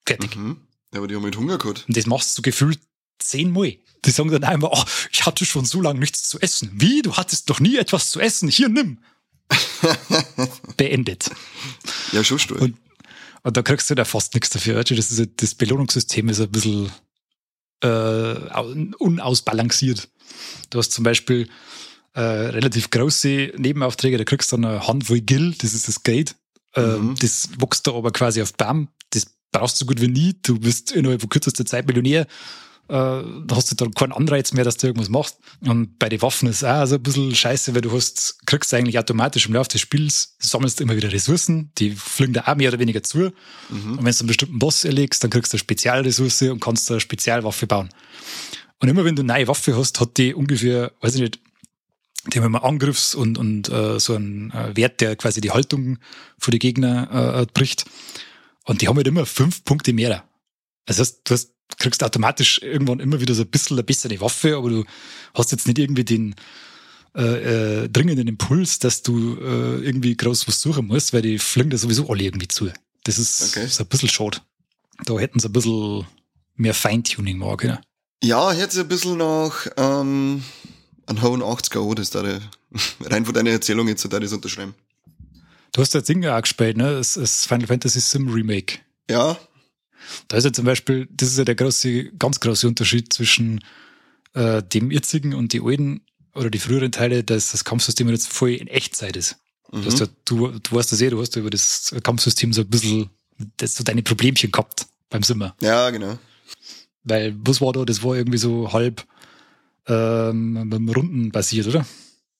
[0.05, 0.35] Fertig.
[0.35, 0.57] Mhm.
[0.93, 1.85] Ja, aber die haben mit Hunger gehabt.
[1.87, 2.79] Und das machst du gefühlt
[3.21, 3.77] zehnmal.
[4.05, 6.71] Die sagen dann einmal, oh, ich hatte schon so lange nichts zu essen.
[6.73, 7.01] Wie?
[7.01, 8.49] Du hattest doch nie etwas zu essen.
[8.49, 8.99] Hier, nimm.
[10.77, 11.29] beendet.
[12.11, 12.61] Ja, schon stark.
[12.61, 12.77] Und,
[13.43, 14.83] und da kriegst du da fast nichts dafür.
[14.83, 16.91] Das, ist, das Belohnungssystem ist ein bisschen
[17.81, 18.35] äh,
[18.99, 20.09] unausbalanciert.
[20.69, 21.49] Du hast zum Beispiel
[22.13, 26.35] äh, relativ große Nebenaufträge, da kriegst du dann eine Handvoll Gill, das ist das Gate.
[26.75, 27.15] Äh, mhm.
[27.19, 28.89] Das wächst da aber quasi auf Bam.
[29.11, 30.35] Das brauchst du gut wie nie.
[30.41, 32.27] Du bist innerhalb von kürzester Zeit Millionär
[32.87, 35.37] äh, da hast du dann keinen Anreiz mehr, dass du irgendwas machst.
[35.61, 38.73] Und bei den Waffen ist es auch so ein bisschen scheiße, weil du hast, kriegst
[38.73, 42.69] eigentlich automatisch im Laufe des Spiels, sammelst immer wieder Ressourcen, die fliegen da auch mehr
[42.69, 43.31] oder weniger zu.
[43.69, 43.97] Mhm.
[43.97, 46.99] Und wenn du einen bestimmten Boss erlegst, dann kriegst du eine Spezialressource und kannst eine
[46.99, 47.89] Spezialwaffe bauen.
[48.79, 51.39] Und immer wenn du eine neue Waffe hast, hat die ungefähr, weiß ich nicht,
[52.27, 55.97] die haben immer Angriffs- und, und äh, so einen äh, Wert, der quasi die Haltung
[56.37, 57.85] für die Gegner äh, bricht.
[58.65, 60.23] Und die haben halt immer fünf Punkte mehr.
[60.85, 64.55] Das heißt, du hast kriegst automatisch irgendwann immer wieder so ein bisschen eine bessere Waffe,
[64.55, 64.85] aber du
[65.33, 66.35] hast jetzt nicht irgendwie den
[67.15, 71.69] äh, äh, dringenden Impuls, dass du äh, irgendwie groß was suchen musst, weil die fliegen
[71.69, 72.71] da sowieso alle irgendwie zu.
[73.03, 73.65] Das ist, okay.
[73.65, 74.37] ist ein bisschen schade.
[75.05, 76.05] Da hätten sie ein bisschen
[76.55, 77.79] mehr Feintuning machen können.
[78.23, 80.43] Ja, hätte sie ein bisschen noch ähm,
[81.07, 82.21] einen hohen 80er, das da
[83.01, 84.75] rein von deiner Erzählung jetzt, da das unterschreiben.
[85.73, 86.93] Du hast jetzt Ding auch gespielt, ne?
[86.93, 88.79] Das, das Final Fantasy Sim Remake.
[89.09, 89.37] Ja,
[90.27, 93.63] da ist ja zum Beispiel, das ist ja der große, ganz große Unterschied zwischen
[94.33, 96.01] äh, dem jetzigen und die alten
[96.33, 99.37] oder die früheren Teile, dass das Kampfsystem jetzt voll in Echtzeit ist.
[99.71, 99.83] Mhm.
[99.83, 102.69] Du, ja, du, du weißt das eh, du hast ja über das Kampfsystem so ein
[102.69, 103.09] bisschen
[103.57, 105.55] das, so deine Problemchen gehabt beim Simmer.
[105.61, 106.17] Ja, genau.
[107.03, 107.83] Weil, was war da?
[107.83, 109.05] Das war irgendwie so halb
[109.87, 111.85] ähm, Runden basiert, oder?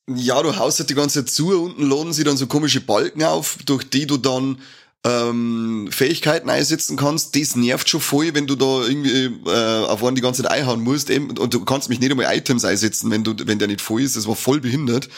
[0.08, 3.24] Ja, du haust halt die ganze Zeit zu, unten laden sie dann so komische Balken
[3.24, 4.58] auf, durch die du dann
[5.04, 10.16] ähm, Fähigkeiten einsetzen kannst, das nervt schon voll, wenn du da irgendwie äh, auf einen
[10.16, 11.10] die ganze Zeit einhauen musst.
[11.10, 14.02] Eben, und du kannst mich nicht einmal Items einsetzen, wenn du, wenn der nicht voll
[14.02, 14.16] ist.
[14.16, 15.10] Das war voll behindert.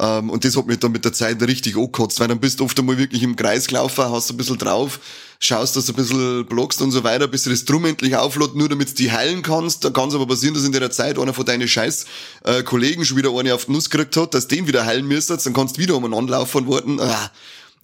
[0.00, 2.64] Ähm, und das hat mich dann mit der Zeit richtig angekotzt, weil dann bist du
[2.64, 4.98] oft einmal wirklich im Kreis gelaufen, hast ein bisschen drauf,
[5.38, 8.56] schaust, dass du ein bisschen blockst und so weiter, bis du das Drum endlich auflädt,
[8.56, 9.84] nur damit du die heilen kannst.
[9.84, 12.06] Da kann es aber passieren, dass in der Zeit einer von deinen scheiß
[12.44, 15.46] äh, Kollegen schon wieder eine auf die Nuss gekriegt hat, dass den wieder heilen müsstest,
[15.46, 16.98] dann kannst du wieder um einen Anlauf von warten.
[16.98, 17.30] Ah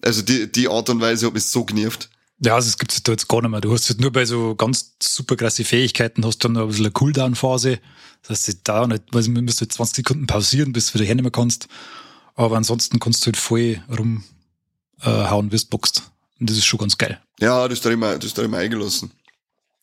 [0.01, 2.09] also die, die Art und Weise hat mich so genervt.
[2.39, 3.61] Ja, also es gibt da jetzt gar nicht mehr.
[3.61, 6.67] Du hast jetzt nur bei so ganz super krasse Fähigkeiten hast du dann noch ein
[6.67, 7.79] bisschen eine Cooldown-Phase.
[8.27, 11.67] Das heißt, da nicht, weil du musst 20 Sekunden pausieren, bis du wieder hernehmen kannst.
[12.35, 16.03] Aber ansonsten kannst du halt voll rumhauen, äh, wie du boxt.
[16.39, 17.19] Und das ist schon ganz geil.
[17.39, 19.11] Ja, das da immer, das da immer eingelassen.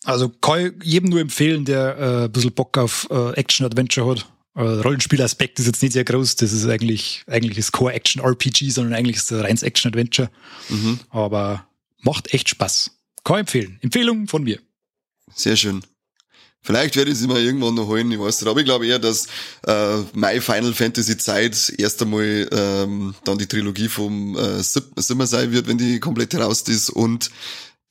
[0.04, 4.26] Also kann ich jedem nur empfehlen, der äh, ein bisschen Bock auf äh, Action-Adventure hat.
[4.54, 6.36] Äh, Rollenspielaspekt ist jetzt nicht sehr groß.
[6.36, 10.30] Das ist eigentlich, eigentlich ist Core-Action-RPG, sondern eigentlich ist es ein reines Action-Adventure.
[10.68, 11.00] Mhm.
[11.10, 11.66] Aber
[12.02, 12.92] macht echt Spaß.
[13.24, 13.78] Kann empfehlen.
[13.80, 14.60] Empfehlung von mir.
[15.34, 15.82] Sehr schön.
[16.66, 18.50] Vielleicht werde ich sie mal irgendwann noch holen, ich weiß nicht.
[18.50, 19.26] Aber ich glaube eher, dass
[19.66, 25.52] äh, My Final Fantasy Zeit erst einmal ähm, dann die Trilogie vom äh, Simmer sein
[25.52, 27.30] wird, wenn die komplett raus ist und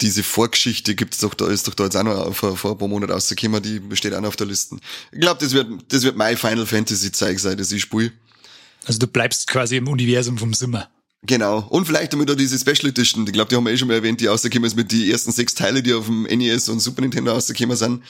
[0.02, 2.88] diese Vorgeschichte gibt's doch da, ist doch da jetzt auch noch vor, vor ein paar
[2.88, 4.78] Monaten rausgekommen, die besteht auch noch auf der Liste.
[5.12, 8.12] Ich glaube, das wird, das wird mein Final Fantasy Zeug sein, das ich spiele.
[8.86, 10.90] Also du bleibst quasi im Universum vom Simmer.
[11.26, 11.66] Genau.
[11.70, 13.26] Und vielleicht damit auch diese Special Edition.
[13.26, 15.32] Ich glaube, die haben wir eh schon mal erwähnt, die rausgekommen ist mit die ersten
[15.32, 18.04] sechs Teile, die auf dem NES und Super Nintendo rausgekommen sind.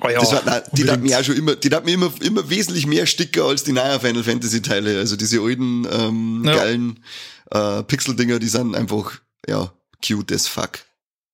[0.00, 2.12] Oh ja, das war, nein, die hat mir auch schon immer, die hat mir immer,
[2.20, 4.98] immer wesentlich mehr Sticker als die neuen Final Fantasy Teile.
[4.98, 6.56] Also diese alten, ähm, ja.
[6.56, 7.04] geilen,
[7.52, 9.72] äh, Pixel-Dinger, die sind einfach ja,
[10.04, 10.80] cute as fuck.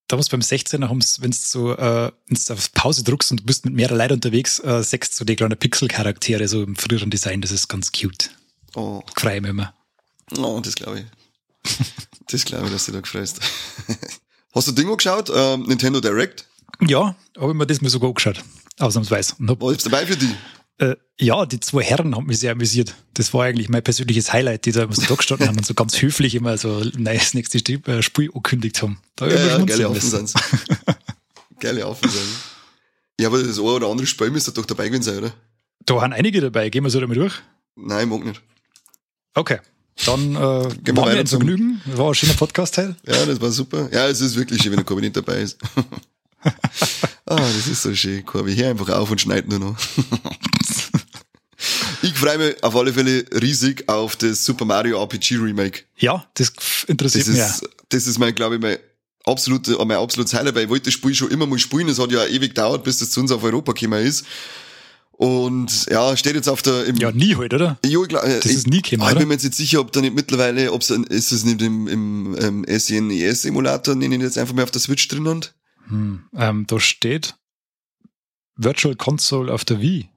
[0.09, 3.63] Damals beim 16er haben wenn du äh, wenn du auf Pause druckst und du bist
[3.63, 7.51] mit mehreren Leuten unterwegs, äh, sechst so die kleinen Pixel-Charaktere so im früheren Design, das
[7.51, 8.31] ist ganz cute.
[8.75, 9.03] Oh.
[9.15, 9.71] Freue ich mich immer.
[10.35, 11.75] Oh, das glaube ich.
[12.27, 13.39] das glaube ich, dass du da gefreust.
[14.51, 15.31] Hast du Dingo geschaut?
[15.33, 16.47] Ähm, Nintendo Direct?
[16.81, 18.43] Ja, habe ich mir das mal sogar angeschaut.
[18.79, 19.35] Ausnahmsweise.
[19.37, 20.33] War es dabei für die?
[20.79, 22.95] Äh, ja, die zwei Herren haben mich sehr amüsiert.
[23.13, 25.73] Das war eigentlich mein persönliches Highlight, die da immer so da gestanden haben und so
[25.73, 28.99] ganz höflich immer so das nächste äh, Spiel angekündigt haben.
[29.17, 30.29] Da ja, ja geile Affen
[31.59, 32.09] geile Affen
[33.19, 35.33] Ja, aber das eine oder andere Spiel müsste doch dabei gewesen sein, oder?
[35.85, 36.69] Da haben einige dabei.
[36.69, 37.33] Gehen wir so damit durch?
[37.75, 38.41] Nein, mag nicht.
[39.33, 39.59] Okay.
[40.05, 41.81] Dann äh, Gehen wir weiter zum Vergnügen.
[41.85, 42.95] War ein schöner Podcast heute.
[43.05, 43.89] Ja, das war super.
[43.91, 45.57] Ja, es ist wirklich schön, wenn der nicht dabei ist.
[47.25, 48.25] Ah, das ist so schön.
[48.25, 49.77] Corby, hier einfach auf und schneid nur noch.
[52.01, 55.83] ich freue mich auf alle Fälle riesig auf das Super Mario RPG Remake.
[55.97, 56.51] Ja, das
[56.87, 57.39] interessiert das mich.
[57.39, 58.77] Ist, das ist mein, glaube ich, mein
[59.25, 61.87] absolute, mein absolutes Highlight, weil ich wollte das Spiel schon immer mal spielen.
[61.87, 64.25] Es hat ja ewig gedauert, bis das zu uns auf Europa gekommen ist.
[65.11, 66.85] Und ja, steht jetzt auf der.
[66.85, 67.77] Im, ja, nie heute, oder?
[67.85, 69.91] Jo, ich glaub, das ich, ist nie gekommen, Ich bin mir jetzt nicht sicher, ob
[69.91, 74.37] da nicht mittlerweile, ob es ist es nicht im, im ähm, SNES-Emulator, den ich jetzt
[74.37, 75.53] einfach mal auf der Switch drin hat.
[75.89, 77.35] Hm, ähm, da steht
[78.55, 80.09] Virtual Console auf der Wii.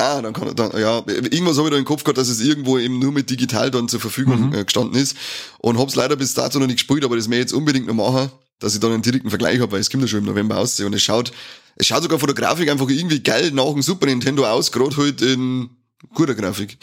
[0.00, 2.40] Ah, dann kann er dann, ja, irgendwas habe ich da im Kopf gehabt, dass es
[2.40, 4.54] irgendwo eben nur mit digital dann zur Verfügung mhm.
[4.54, 5.16] Äh, gestanden ist.
[5.58, 8.30] Und hab's leider bis dato noch nicht gespielt, aber das mir jetzt unbedingt noch machen,
[8.60, 10.86] dass ich dann einen direkten Vergleich habe, weil es kommt ja schon im November aussehen
[10.86, 11.32] und es schaut,
[11.74, 14.96] es schaut sogar von der Grafik einfach irgendwie geil nach dem Super Nintendo aus, gerade
[14.96, 15.70] halt in
[16.14, 16.78] guter Grafik.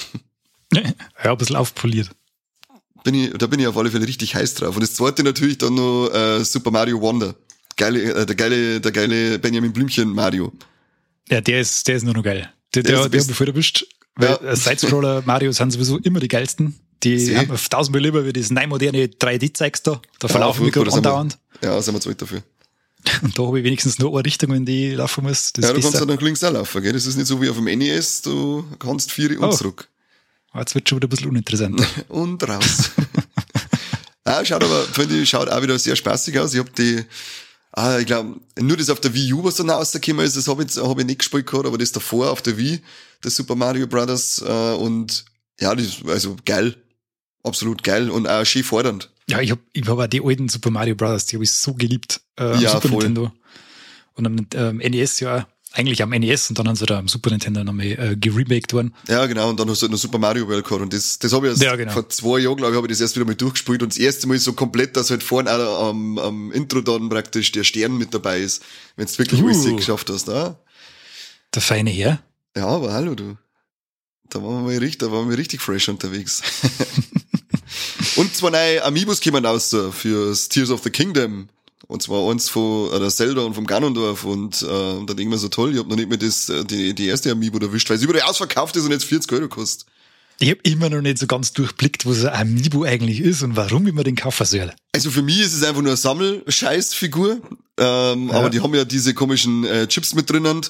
[1.23, 2.09] Ja, ein bisschen aufpoliert.
[3.05, 4.75] Bin ich, da bin ich auf alle Fälle richtig heiß drauf.
[4.75, 7.35] Und das zweite natürlich dann noch äh, Super Mario Wonder
[7.75, 10.51] geile, äh, der geile, der geile Benjamin Blümchen Mario.
[11.29, 12.51] Ja, der ist, der ist nur noch geil.
[12.73, 14.55] Der, der, der, der bevor du bist, weil ja.
[14.55, 16.79] Sidescroller Mario sind sowieso immer die geilsten.
[17.03, 17.37] Die Sie?
[17.37, 20.01] haben auf tausendmal lieber wie das neu moderne 3D-Zeugs da.
[20.19, 21.37] Da verlaufen ja, wir gerade andauernd.
[21.61, 22.41] Ja, sind wir zu weit dafür.
[23.21, 25.53] Und da habe ich wenigstens nur eine Richtung, in die ich laufen muss.
[25.53, 26.93] Das ja, du kannst ja dann links auch laufen, gell?
[26.93, 29.51] Das ist nicht so wie auf dem NES, du kannst vier und oh.
[29.51, 29.87] zurück.
[30.55, 31.85] Jetzt wird schon wieder ein bisschen uninteressant.
[32.07, 32.91] und raus.
[34.23, 36.53] ah, schaut aber, finde ich, schaut auch wieder sehr spaßig aus.
[36.53, 37.03] Ich habe die
[37.77, 40.63] Ah, ich glaube, nur das auf der Wii U, was dann rausgekommen ist, das habe
[40.63, 42.81] ich, hab ich nicht gespielt gehabt, aber das davor auf der Wii,
[43.19, 45.25] das Super Mario Brothers, äh, und
[45.59, 46.77] ja, das, also geil.
[47.43, 49.11] Absolut geil und auch schön fordernd.
[49.29, 51.73] Ja, ich habe ich hab auch die alten Super Mario Brothers, die habe ich so
[51.73, 52.21] geliebt.
[52.39, 53.03] Äh, ja, Super voll.
[53.03, 53.31] Nintendo.
[54.13, 57.29] Und am ähm, NES ja eigentlich am NES und dann haben sie da am Super
[57.29, 58.93] Nintendo nochmal äh, geremaked worden.
[59.07, 61.33] Ja, genau, und dann hast du halt noch Super Mario World gehabt und das, das
[61.33, 61.91] habe ich erst ja, genau.
[61.91, 64.27] vor zwei Jahren, glaube ich, habe ich das erst wieder mal durchgespielt und das erste
[64.27, 68.13] Mal so komplett, dass halt vorne auch am, am Intro dann praktisch der Stern mit
[68.13, 68.63] dabei ist,
[68.95, 69.47] wenn du wirklich uh.
[69.47, 70.59] alles geschafft hast, ah.
[71.53, 72.21] Der feine Herr.
[72.55, 73.37] Ja, aber hallo du.
[74.29, 76.41] Da waren wir mal richtig, da waren wir richtig fresh unterwegs.
[78.15, 81.49] und zwei neue Amiibos kommen raus für Tears of the Kingdom.
[81.87, 85.29] Und zwar eins von äh, der Zelda und vom Ganondorf und äh, dann denke ich
[85.29, 87.89] mir so toll, ich habe noch nicht mehr das, äh, die, die erste Amiibo erwischt,
[87.89, 89.87] weil sie überall ausverkauft ist und jetzt 40 Euro kostet.
[90.39, 93.87] Ich habe immer noch nicht so ganz durchblickt, was ein Amiibo eigentlich ist und warum
[93.87, 94.73] ich mir den kaufen soll.
[94.93, 97.39] Also für mich ist es einfach nur eine Sammelscheißfigur,
[97.77, 98.33] ähm, ja.
[98.33, 100.61] aber die haben ja diese komischen äh, Chips mit drinnen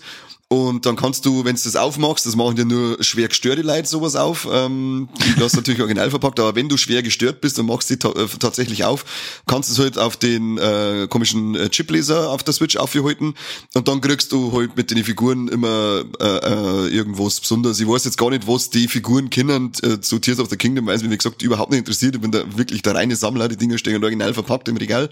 [0.48, 3.88] und dann kannst du, wenn du das aufmachst, das machen dir nur schwer gestörte Leute
[3.88, 4.48] sowas auf.
[4.52, 7.98] Ähm, die lassen natürlich original verpackt, aber wenn du schwer gestört bist und machst sie
[7.98, 9.06] ta äh, tatsächlich auf,
[9.48, 13.34] kannst du es halt auf den äh, komischen äh, Chipleser auf der Switch aufhalten
[13.74, 17.80] und dann kriegst du halt mit den Figuren immer äh, äh, irgendwas Besonderes.
[17.80, 20.86] Ich weiß jetzt gar nicht, was die Figuren kennen äh, zu Tears of the Kingdom,
[20.86, 22.14] weil es mich, wie gesagt, überhaupt nicht interessiert.
[22.14, 25.10] Ich bin da wirklich der reine Sammler, die Dinger stehen original verpackt im Regal.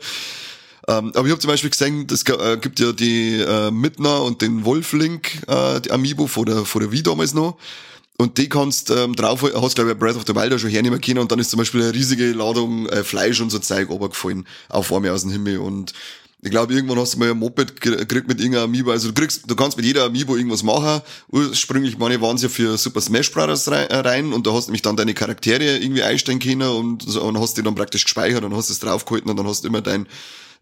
[0.87, 4.41] Ähm, aber ich habe zum Beispiel gesehen, es äh, gibt ja die äh, Midna und
[4.41, 7.57] den Wolflink, äh, die Amiibo vor der, vor der Wii damals noch.
[8.17, 11.01] Und die kannst ähm, drauf, hast glaube ich Breath of the Wild auch schon hernehmen
[11.01, 14.45] können und dann ist zum Beispiel eine riesige Ladung äh, Fleisch und so Zeug runtergefallen
[14.69, 15.93] auf einmal aus dem Himmel und
[16.45, 18.91] ich glaube, irgendwann hast du mal ein Moped gekriegt mit irgendeiner Amiibo.
[18.91, 21.01] Also du kriegst, du kannst mit jeder Amiibo irgendwas machen.
[21.31, 23.65] Ursprünglich, meine, waren sie ja für Super Smash Bros.
[23.67, 27.39] Äh, rein und da hast du nämlich dann deine Charaktere irgendwie einstellen können und, und
[27.39, 30.05] hast die dann praktisch gespeichert und hast es draufgehalten und dann hast du immer dein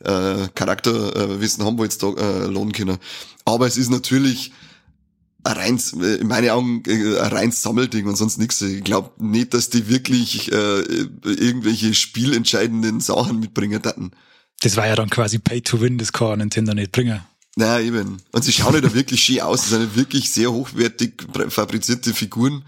[0.04, 2.98] äh, Charakterwissen äh, haben wir jetzt da äh, lohnen können.
[3.46, 4.52] Aber es ist natürlich
[5.44, 8.62] ein reins, äh, in meinen Augen äh, ein reins Sammelding und sonst nichts.
[8.62, 10.82] Ich glaube nicht, dass die wirklich äh,
[11.24, 14.12] irgendwelche spielentscheidenden Sachen mitbringen hatten.
[14.62, 17.22] Das war ja dann quasi Pay to Win, das kann Nintendo nicht bringen.
[17.56, 18.18] Naja, eben.
[18.32, 19.62] Und sie schauen ja da wirklich schön aus.
[19.62, 22.64] Das sind wirklich sehr hochwertig fabrizierte Figuren.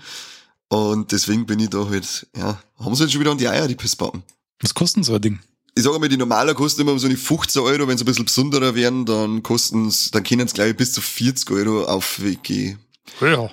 [0.67, 3.67] Und deswegen bin ich da halt, ja, haben sie jetzt schon wieder an die Eier,
[3.67, 4.23] die Pissbacken.
[4.61, 5.39] Was kostet so ein Ding?
[5.75, 8.25] Ich sage mal, die normaler kosten immer so eine 15 Euro, wenn sie ein bisschen
[8.25, 12.75] besonderer werden, dann kosten dann können sie gleich bis zu 40 Euro auf WG.
[13.21, 13.49] Ja.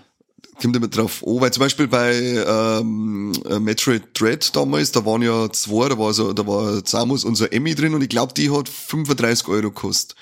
[0.60, 5.22] kommt immer drauf an, weil zum Beispiel bei ähm, äh, Metroid Dread damals, da waren
[5.22, 8.34] ja zwei, da war so, da war Samus und so Emmy drin und ich glaube,
[8.34, 10.14] die hat 35 Euro gekostet.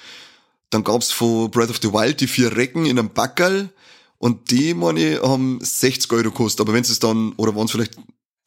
[0.71, 3.71] Dann gab's von Breath of the Wild die vier Recken in einem Backerl
[4.19, 6.61] und die, meine haben 60 Euro gekostet.
[6.61, 7.97] Aber wenn es dann, oder waren es vielleicht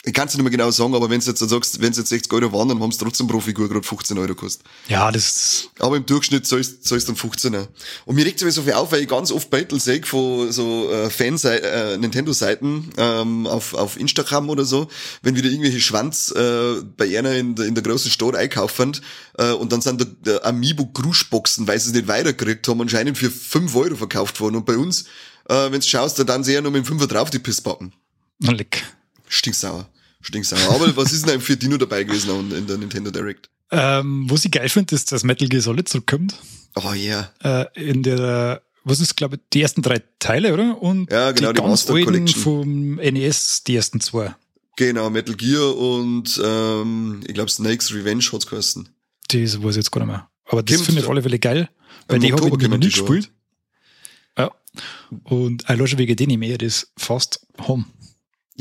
[0.04, 2.10] ich kann es nicht mehr genau sagen, aber wenn du jetzt sagst, wenn es jetzt
[2.10, 4.66] 60 Euro waren, dann haben es trotzdem pro Figur gerade 15 Euro gekostet.
[4.88, 5.70] Ja, das.
[5.78, 7.56] Aber im Durchschnitt soll es dann 15
[8.06, 10.90] Und mir regt es so viel auf, weil ich ganz oft Battle sehe von so
[10.92, 14.88] äh, Fanseiten, äh, Nintendo-Seiten ähm, auf, auf Instagram oder so,
[15.22, 19.00] wenn wieder irgendwelche Schwanz äh, bei einer in der, in der großen Stadt einkaufen
[19.38, 23.20] äh, und dann sind da, da Amiibo Gruschboxen, weil sie es nicht weitergekriegt haben, anscheinend
[23.20, 24.56] für 5 Euro verkauft worden.
[24.56, 25.04] Und bei uns,
[25.48, 27.94] äh, wenn du schaust, dann sehr nur mit dem 5 drauf die Pissbacken.
[28.40, 28.84] Leck.
[29.32, 29.88] Stinksauer.
[30.22, 30.76] Stinksauer.
[30.76, 33.50] Aber was ist denn für Dino dabei gewesen in der Nintendo Direct?
[33.72, 36.36] Ähm, was ich geil finde, ist, dass Metal Gear Solid zurückkommt.
[36.76, 37.32] Oh ja.
[37.44, 37.72] Yeah.
[37.76, 40.82] Äh, in der, was ist, glaube ich, die ersten drei Teile, oder?
[40.82, 42.42] Und ja, genau, die, die ganz Master Collection.
[42.42, 44.36] vom NES, die ersten zwei.
[44.76, 48.90] Genau, Metal Gear und ähm, ich glaube Snake's Revenge hat's geheißen.
[49.30, 50.30] Das weiß ich jetzt gar nicht mehr.
[50.46, 51.70] Aber das finde ich auf alle Fälle geil,
[52.08, 52.80] weil die habe ich noch schon.
[52.82, 53.32] gespielt.
[54.38, 54.52] Ja.
[55.24, 57.86] Und allein schon wegen denen mehr das fast haben.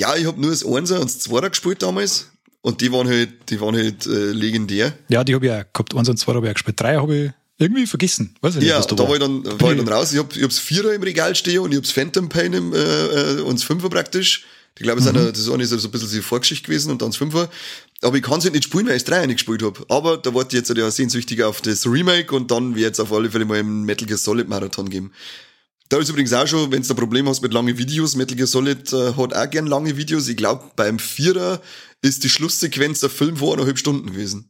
[0.00, 2.30] Ja, ich habe nur das Einser und das Zweier gespielt damals.
[2.62, 4.92] Und die waren halt, die waren halt äh, legendär.
[5.08, 5.94] Ja, die habe ich auch gehabt.
[5.94, 6.80] Eins und zwei habe ich auch gespielt.
[6.80, 8.34] Drei habe ich irgendwie vergessen.
[8.40, 9.28] Weiß ich nicht, Ja, was da da war ich war.
[9.28, 10.12] dann, war ich dann raus.
[10.12, 12.78] Ich hab, ich hab's Vierer im Regal stehen und ich hab's Phantom Pain im, äh,
[12.78, 14.46] äh, und das Fünfer praktisch.
[14.78, 15.12] Ich glaube, mhm.
[15.14, 17.50] das ist eine so ein bisschen die Vorgeschichte gewesen und dann das Fünfer.
[18.00, 19.90] Aber ich kann's halt nicht spielen, weil ich das Dreier nicht gespielt hab.
[19.92, 23.12] Aber da warte ich jetzt ja sehnsüchtig auf das Remake und dann wird es auf
[23.12, 25.12] alle Fälle mal einen Metal Gear Solid Marathon geben.
[25.90, 28.46] Da ist übrigens auch schon, wenn du ein Problem hast mit langen Videos, Metal Gear
[28.46, 30.28] Solid äh, hat auch gern lange Videos.
[30.28, 31.60] Ich glaube, beim Vierer
[32.00, 34.48] ist die Schlusssequenz der Film vor eineinhalb Stunden gewesen.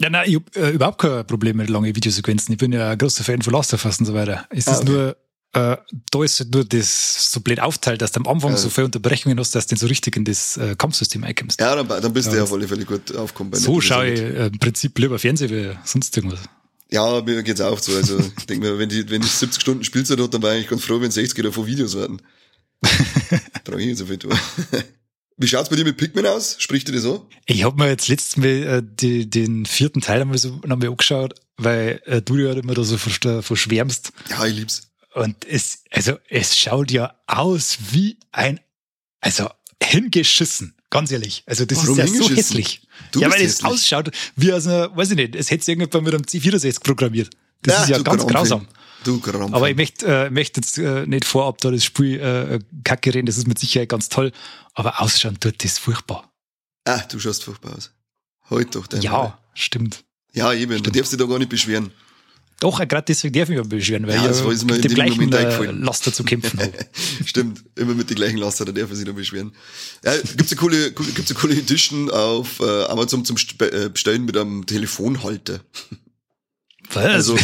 [0.00, 2.52] Ja, nein, ich habe äh, überhaupt kein Problem mit langen Videosequenzen.
[2.52, 4.46] Ich bin ja ein großer Fan von Last of Us und so weiter.
[4.50, 4.90] Es Ah, ist okay.
[4.92, 5.16] nur,
[5.54, 5.76] äh,
[6.12, 8.56] da ist halt nur das so blöd aufteilt, dass du am Anfang Ja.
[8.56, 11.60] so viele Unterbrechungen hast, dass du so richtig in das äh, Kampfsystem einkommst.
[11.60, 13.50] Ja, dann, dann bist du Ja, ja auf alle Fälle gut aufgekommen.
[13.50, 16.38] bei so schaue ich äh, im Prinzip lieber Fernsehen wie sonst irgendwas.
[16.92, 17.94] Ja, mir geht's auch so.
[17.94, 20.66] Also, ich denke mir, wenn die, wenn die 70 Stunden Spielzeit hat, dann war ich
[20.66, 22.20] ganz froh, wenn 60 davon Videos werden.
[23.64, 24.32] Trage ich nicht so viel tun.
[25.36, 26.56] Wie schaut's bei dir mit Pikmin aus?
[26.58, 27.28] Spricht dir das so?
[27.46, 31.34] Ich habe mir jetzt letztes Mal äh, die, den vierten Teil einmal so nochmal angeschaut,
[31.56, 34.12] weil äh, du ja immer da so versch- verschwärmst.
[34.28, 34.90] Ja, ich lieb's.
[35.14, 38.60] Und es, also, es schaut ja aus wie ein,
[39.20, 39.48] also,
[39.82, 40.74] hingeschissen.
[40.90, 41.44] Ganz ehrlich.
[41.46, 42.82] Also, das Warum ist ja so hässlich.
[43.12, 46.14] Du ja, weil es ausschaut wie aus einer, weiß ich nicht, es hätte irgendjemand mit
[46.14, 47.30] einem C64 programmiert.
[47.62, 48.32] Das Ja, ist ja ganz Krampf.
[48.32, 48.68] grausam.
[49.04, 49.54] Du Krampf.
[49.54, 53.26] Aber ich möchte, äh, möchte jetzt äh, nicht vorab da das Spiel äh, kacke reden,
[53.26, 54.32] das ist mit Sicherheit ganz toll.
[54.74, 56.30] Aber ausschauen tut das furchtbar.
[56.84, 57.92] Ah, du schaust furchtbar aus.
[58.50, 60.04] Halt doch dein Ja, stimmt.
[60.32, 60.82] Ja, eben.
[60.82, 61.92] Du darfst dich da gar nicht beschweren.
[62.60, 65.16] Doch, gerade deswegen darf ich mich beschweren, weil Ja, ich mir mit in dem gleichen
[65.16, 65.70] Moment äh.
[65.72, 66.72] Laster zu kämpfen habe.
[67.24, 67.64] Stimmt.
[67.74, 69.52] Immer mit den gleichen Laster, da darf er sich noch beschweren.
[70.04, 74.26] Ja, gibt's eine coole, coole- gibt's eine coole Edition auf äh, Amazon zum äh, Bestellen
[74.26, 75.60] mit einem Telefonhalter.
[76.92, 77.04] Was?
[77.04, 77.36] Also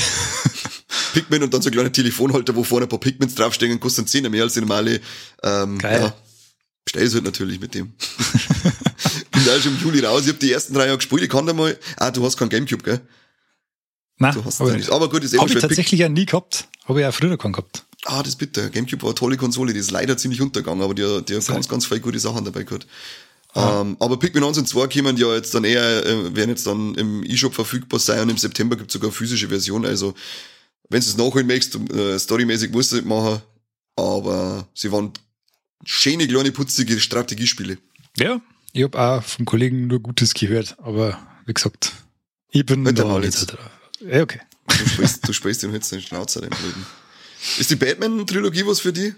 [1.15, 4.31] Pikmin und dann so ein kleiner Telefonhalter, wo vorne ein paar Pikmins draufstehen, kostet 10
[4.31, 5.01] mehr als die normale.
[5.43, 6.01] Ähm, Geil.
[6.03, 6.15] Ja,
[6.85, 7.93] bestell es halt natürlich mit dem.
[9.33, 10.23] Bin da schon im Juli raus.
[10.23, 11.23] Ich habe die ersten drei Jahre gespielt.
[11.23, 11.77] Ich kann da mal.
[11.97, 13.01] Ah, du hast kein Gamecube, gell?
[14.19, 14.91] Nein, Du hast ich nicht.
[14.91, 16.69] Aber gut, ist eh Habe ich tatsächlich ja nie gehabt.
[16.87, 17.85] Habe ich auch früher keinen gehabt.
[18.05, 18.71] Ah, das ist bitter.
[18.71, 21.47] Gamecube war eine tolle Konsole, die ist leider ziemlich untergegangen, aber die, hat- die hat
[21.47, 22.87] ganz, ganz viele gute Sachen dabei gehabt.
[23.55, 26.95] Ähm, aber Pikmin 1 und 2 kommen ja jetzt dann eher, äh, werden jetzt dann
[26.95, 29.87] im E-Shop verfügbar sein und im September gibt es sogar eine physische Version.
[29.87, 30.15] Also,
[30.91, 33.41] wenn du es nachholen möchtest, äh, storymäßig musst du nicht machen,
[33.97, 35.13] aber sie waren
[35.85, 37.79] schöne, kleine, putzige Strategiespiele.
[38.19, 38.41] Ja,
[38.73, 41.93] ich habe auch vom Kollegen nur Gutes gehört, aber wie gesagt,
[42.51, 43.59] ich bin Halt da nicht so drauf.
[44.01, 44.41] Ja, okay.
[44.69, 46.87] Du sprichst, du sprichst den jetzt den Schnauzer, den Blöden.
[47.59, 49.15] Ist die Batman-Trilogie was für die?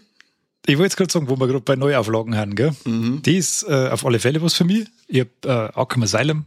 [0.67, 2.75] Ich wollte jetzt gerade sagen, wo wir gerade bei Neuauflagen haben, gell?
[2.85, 3.23] Mhm.
[3.23, 4.87] Die ist äh, auf alle Fälle was für mich.
[5.07, 6.45] Ich habe äh, Arkham Asylum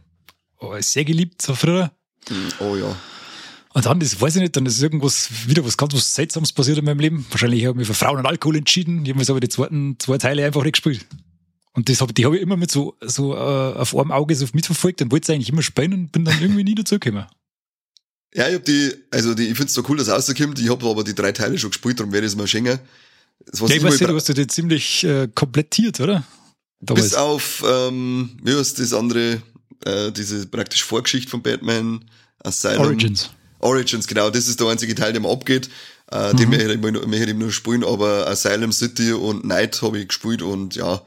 [0.58, 1.90] oh, sehr geliebt, so früher.
[2.60, 2.94] Oh ja.
[3.74, 6.78] Und dann, das weiß ich nicht, dann ist irgendwas, wieder was ganz was Seltsames passiert
[6.78, 7.26] in meinem Leben.
[7.30, 9.04] Wahrscheinlich habe ich mich für Frauen und Alkohol entschieden.
[9.04, 11.06] Ich habe mir aber die zweiten zwei Teile einfach nicht gespielt.
[11.72, 14.46] Und das hab, die habe ich immer mit so, so äh, auf einem Auge so
[14.52, 17.26] mitverfolgt und wollte es eigentlich immer spielen und bin dann irgendwie nie dazugekommen.
[18.34, 20.58] Ja, ich hab die, also die, ich find's so cool, dass es rauskommt.
[20.58, 22.78] Ich hab aber die drei Teile schon gespielt, darum werde ich es mal schenken.
[23.46, 26.24] Das, Ja, ich weiß bra- du hast ja die ziemlich äh, komplettiert, oder?
[26.80, 27.10] Damals.
[27.10, 29.42] bis auf, ähm, wie heißt das andere,
[29.84, 32.04] äh, diese praktisch Vorgeschichte von Batman,
[32.42, 32.86] Asylum.
[32.86, 33.30] Origins.
[33.60, 35.68] Origins, genau, das ist der einzige Teil, der mir abgeht.
[36.10, 36.36] Äh, Mhm.
[36.36, 40.42] Den möchte ich, möchte ich nur spielen, aber Asylum City und Night habe ich gespielt
[40.42, 41.00] und ja,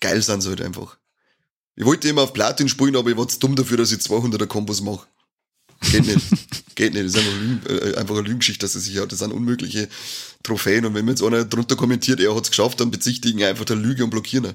[0.00, 0.96] geil sind sie halt einfach.
[1.76, 4.46] Ich wollte immer auf Platin spielen, aber ich war zu dumm dafür, dass ich 200er
[4.46, 5.06] Kombos mache.
[5.90, 6.26] Geht nicht.
[6.74, 7.06] Geht nicht.
[7.06, 9.12] Das ist einfach, Lügen, äh, einfach eine Lügengeschichte, dass er sich hat.
[9.12, 9.88] Das sind unmögliche
[10.42, 10.84] Trophäen.
[10.84, 13.76] Und wenn mir jetzt einer drunter kommentiert, er hat es geschafft, dann bezichtigen einfach der
[13.76, 14.54] Lüge und blockieren.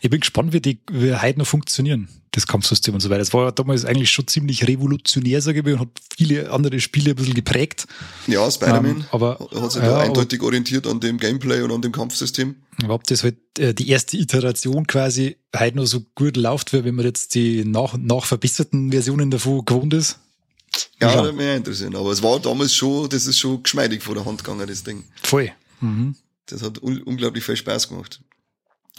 [0.00, 3.20] Ich bin gespannt, wie die wie noch funktionieren, das Kampfsystem und so weiter.
[3.20, 6.78] Das war ja damals eigentlich schon ziemlich revolutionär, sage ich mal, und hat viele andere
[6.80, 7.86] Spiele ein bisschen geprägt.
[8.26, 11.80] Ja, Spider-Man ähm, aber, hat sich ja, da eindeutig orientiert an dem Gameplay und an
[11.82, 12.54] dem Kampfsystem.
[12.84, 16.84] Aber ob das halt äh, die erste Iteration quasi heute noch so gut läuft, wie
[16.84, 20.18] wenn man jetzt die nach, nach verbesserten Versionen davon gewohnt ist.
[21.00, 21.22] Ja, Ja.
[21.22, 21.96] würde mich auch interessieren.
[21.96, 25.04] Aber es war damals schon, das ist schon geschmeidig vor der Hand gegangen, das Ding.
[25.22, 25.50] Voll.
[25.80, 26.14] Mhm.
[26.46, 28.20] Das hat un unglaublich viel Spaß gemacht.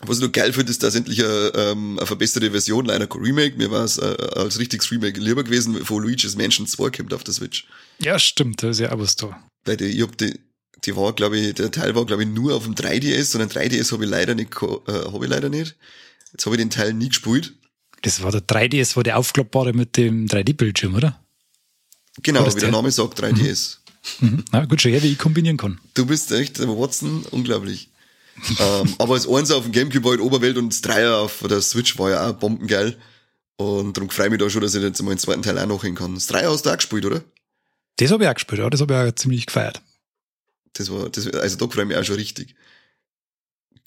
[0.03, 3.21] Was ich noch geil finde, ist, dass endlich eine, ähm, eine verbesserte Version, leider kein
[3.21, 7.13] Remake, mir war es äh, als richtiges Remake lieber gewesen, wo Luigi's Mansion 2 kommt
[7.13, 7.65] auf der Switch.
[7.99, 9.41] Ja, stimmt, da ist ja auch was da.
[9.65, 10.39] Weil die, ich hab die,
[10.85, 13.49] die war, glaube ich, der Teil war, glaube ich, nur auf dem 3DS und ein
[13.49, 15.75] 3DS habe ich leider nicht, äh, habe ich leider nicht.
[16.31, 17.53] Jetzt habe ich den Teil nie gespielt.
[18.03, 21.19] Das war der 3DS, war der aufklappbare mit dem 3D-Bildschirm, oder?
[22.21, 22.77] Genau, das wie der der?
[22.77, 23.77] Name sagt, 3DS.
[24.19, 24.45] Mhm.
[24.51, 25.79] Na gut, schon her, wie ich kombinieren kann.
[25.95, 27.89] Du bist echt, äh, Watson, unglaublich.
[28.59, 31.61] Ähm, aber das Eins auf dem Gamecube war halt Oberwelt und das Dreier auf der
[31.61, 32.97] Switch war ja auch bombengeil.
[33.57, 35.65] Und darum freue ich mich da schon, dass ich jetzt mal den zweiten Teil auch
[35.65, 36.13] noch hin kann.
[36.13, 37.23] Das Dreier hast du auch gespielt, oder?
[37.97, 39.81] Das habe ich auch gespielt, ja, das habe ich auch ziemlich gefeiert.
[40.73, 42.55] Das war, das, also da freue ich mich auch schon richtig.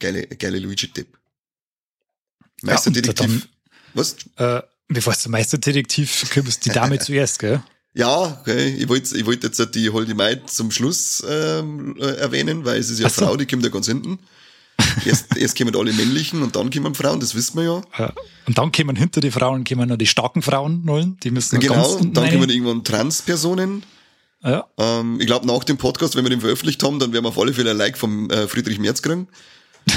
[0.01, 1.17] Geile, geile Luigi-Tipp.
[2.63, 3.49] Meisterdetektiv.
[3.95, 4.17] Was?
[4.37, 7.63] Äh, bevor es zum Meisterdetektiv kommst, die Dame zuerst, gell?
[7.93, 8.69] Ja, okay.
[8.77, 12.91] Ich wollte ich wollt jetzt die Holdy Maid zum Schluss ähm, äh, erwähnen, weil es
[12.91, 13.25] ist ja Ach so.
[13.25, 14.19] Frau, die kommt ja ganz hinten.
[15.05, 17.65] Erst, erst kommen alle männlichen und dann kommen Frauen, das wissen wir
[17.99, 18.07] ja.
[18.07, 18.13] Äh,
[18.47, 21.73] Und dann kommen hinter die Frauen, kommen noch die starken Frauen rollen, die müssen ganz
[21.73, 23.83] Genau, unten dann kommen irgendwann Trans-Personen.
[24.43, 27.29] Ja, Ähm, ich glaube, nach dem Podcast, wenn wir den veröffentlicht haben, dann werden wir
[27.29, 29.29] auf alle Fälle ein Like vom äh, Friedrich Merz kriegen.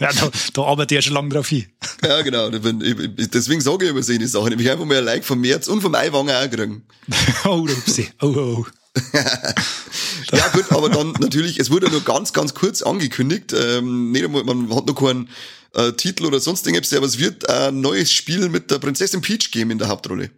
[0.00, 1.66] ja da, da arbeite ich ja schon lange drauf hin.
[2.04, 2.48] Ja, genau.
[2.48, 4.52] Ich- ich- Deswegen sage ich über solche Sachen.
[4.52, 6.82] Ich will einfach mal ein Like vom Merz und vom Eiwanger auch kriegen.
[7.44, 8.08] oh, da hupsi.
[8.22, 8.66] Oh, oh, oh.
[10.32, 13.52] Ja gut, aber dann natürlich, es wurde nur ganz, ganz kurz angekündigt.
[13.52, 15.28] Ähm, nicht einmal, man hat noch keinen
[15.74, 19.50] äh, Titel oder sonst irgendwas, aber es wird ein neues Spiel mit der Prinzessin Peach
[19.50, 20.30] geben in der Hauptrolle.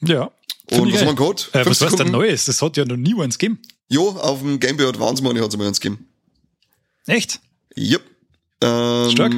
[0.00, 0.30] Ja.
[0.70, 1.50] Und was haben wir gehabt?
[1.52, 2.10] Äh, was heißt denn?
[2.10, 2.46] Neues?
[2.46, 3.60] Das hat ja noch nie eins gegeben.
[3.88, 6.06] Jo, auf dem Game Boy Advance Money hat es mal eins gegeben.
[7.06, 7.40] Echt?
[7.76, 8.02] Yep.
[8.62, 9.34] Ähm, Stark.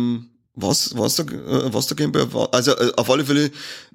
[0.58, 2.52] Was, was der, äh, was der Game Boy war?
[2.52, 3.50] Also äh, auf alle Fälle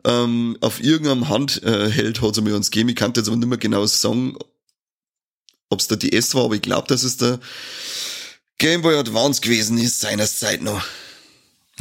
[0.06, 2.90] ähm, auf irgendeinem Handheld hat es mir uns gegeben.
[2.90, 4.38] Ich kann jetzt aber nicht mehr genau sagen,
[5.70, 7.40] ob es der DS war, aber ich glaube, dass es der
[8.60, 10.84] Game Boy Advance gewesen ist, seinerzeit noch.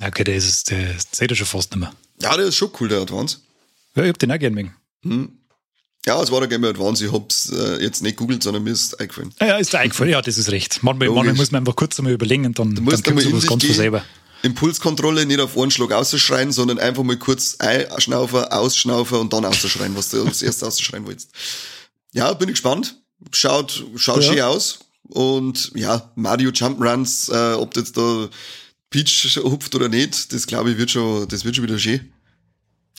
[0.03, 1.93] Okay, der ist es, der seht ihr schon fast nicht mehr.
[2.23, 3.38] Ja, der ist schon cool, der Advance.
[3.95, 4.75] Ja, ich hab den auch gern wegen.
[5.03, 5.33] Hm.
[6.07, 7.05] Ja, es war der Game Boy Advance.
[7.05, 9.35] Ich hab's äh, jetzt nicht googelt, sondern mir ist eingefallen.
[9.40, 10.12] Ja, ja, ist eingefallen.
[10.12, 10.83] Ja, das ist recht.
[10.83, 13.31] Manchmal, manchmal muss man einfach kurz einmal überlegen und dann, dann musst kommt einmal in
[13.31, 14.05] sowas ganz von selber.
[14.42, 19.94] Impulskontrolle nicht auf einen Schlag auszuschreien, sondern einfach mal kurz einschnaufen, ausschnaufen und dann auszuschreien,
[19.96, 21.31] was du als erstes auszuschreien willst.
[22.12, 22.96] Ja, bin ich gespannt.
[23.33, 24.33] Schaut, schaut Ja.
[24.33, 24.79] schön aus.
[25.05, 28.29] Und ja, Mario Jump'n'Runs, äh, ob jetzt da
[28.90, 32.12] Peach hupft oder nicht, das glaube ich wird schon, das wird schon wieder schön.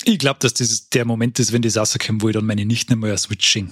[0.04, 2.94] Ich glaube, dass das der Moment ist, wenn das rauskommt, wo ich dann meine Nichten
[2.94, 3.72] einmal switching.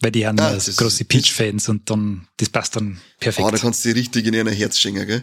[0.00, 3.46] Weil die haben ja große Peach-Fans und dann, das passt dann perfekt.
[3.46, 5.22] Ah, da kannst du die richtig in ihr Herz schenken, gell?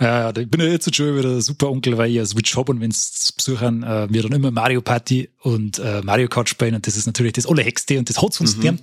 [0.00, 2.56] Ja, ja, ich bin ja jetzt schon wieder der super Onkel, weil ich ja Switch
[2.56, 6.76] habe und wenn's besuchen, äh, wir dann immer Mario Party und äh, Mario Kart spielen
[6.76, 8.78] und das ist natürlich das allerhexte und das hat's uns mhm.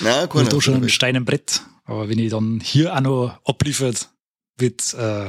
[0.00, 0.48] Na, Und keiner.
[0.48, 1.62] da schon ein Stein im Brett.
[1.84, 4.08] Aber wenn ich dann hier auch noch abliefert
[4.58, 5.28] mit äh,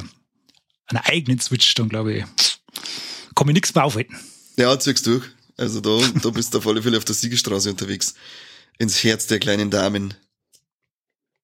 [0.88, 2.26] einer eigenen Switch, dann glaube ich,
[3.36, 4.16] kann mich nichts mehr aufhalten.
[4.58, 5.26] Ja, zieh's durch.
[5.58, 8.16] Also da, da bist du auf alle Fälle auf der Siegestraße unterwegs.
[8.80, 10.16] Ins Herz der kleinen Damen.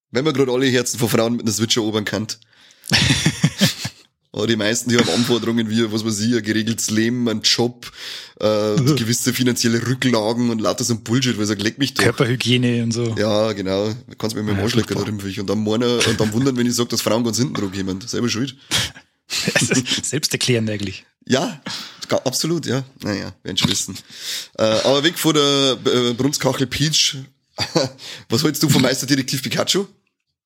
[0.09, 2.27] Wenn man gerade alle Herzen von Frauen mit einer Switch erobern kann.
[4.33, 7.91] Aber die meisten, die haben Anforderungen wie, was weiß ich, ein geregeltes Leben, ein Job,
[8.39, 8.45] äh,
[8.95, 12.03] gewisse finanzielle Rücklagen und lauter so ein Bullshit, weil ich sage, leck mich doch.
[12.03, 13.13] Körperhygiene und so.
[13.17, 13.89] Ja, genau.
[13.89, 15.11] Du kannst mir mit dem Ja, Arschlecker furchtbar.
[15.11, 17.55] da drüben Und dann meiner, und dann wundern, wenn ich sage, dass Frauen ganz hinten
[17.55, 18.09] drauf jemand.
[18.09, 18.55] Selber schuld.
[20.03, 21.05] Selbsterklärend eigentlich.
[21.27, 21.61] Ja,
[22.25, 22.83] absolut, ja.
[23.03, 23.97] Naja, werden schon wissen.
[24.57, 27.17] äh, aber weg von der äh, Brunskachel Peach.
[28.29, 29.85] Was hältst du vom Meisterdetektiv Pikachu?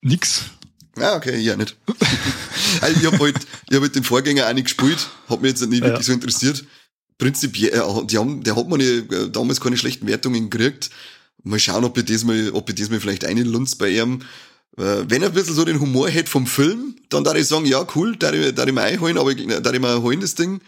[0.01, 0.41] Nix.
[0.97, 1.75] Ja, okay, ja nicht.
[2.81, 3.35] also ich habe halt,
[3.69, 6.03] ich hab halt den Vorgänger auch nicht gespielt, hat mich jetzt nicht wirklich Ja.
[6.03, 6.65] so interessiert.
[7.17, 10.89] Prinzipiell, äh, die haben, der hat mir nicht, äh, damals keine schlechten Wertungen gekriegt.
[11.43, 14.21] Mal schauen, ob ich diesmal, ob ich diesmal vielleicht einlunzt bei ihm.
[14.77, 17.65] Äh, wenn er ein bisschen so den Humor hätte vom Film, dann darf ich sagen,
[17.65, 20.35] ja, cool, darf ich, darf ich mir einholen, aber ich, darf ich mir holen, das
[20.35, 20.59] Ding.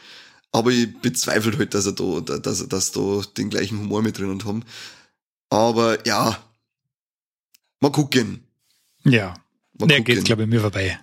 [0.54, 4.18] Aber ich bezweifle halt, dass er da, dass, er- dass da den gleichen Humor mit
[4.18, 4.64] drin haben.
[5.50, 6.38] Aber ja,
[7.82, 8.44] mal gucken.
[9.04, 9.34] Ja.
[9.80, 10.16] Mal Der gucken.
[10.16, 11.00] geht, glaube ich, mir vorbei.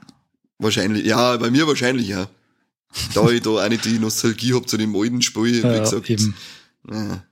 [0.59, 2.29] Wahrscheinlich, ja, bei mir wahrscheinlich, ja.
[3.15, 6.09] Da ich da auch nicht die Nostalgie hab zu dem alten Spiel, wie Ja, gesagt.
[6.11, 6.35] eben.
[6.91, 7.25] Ja.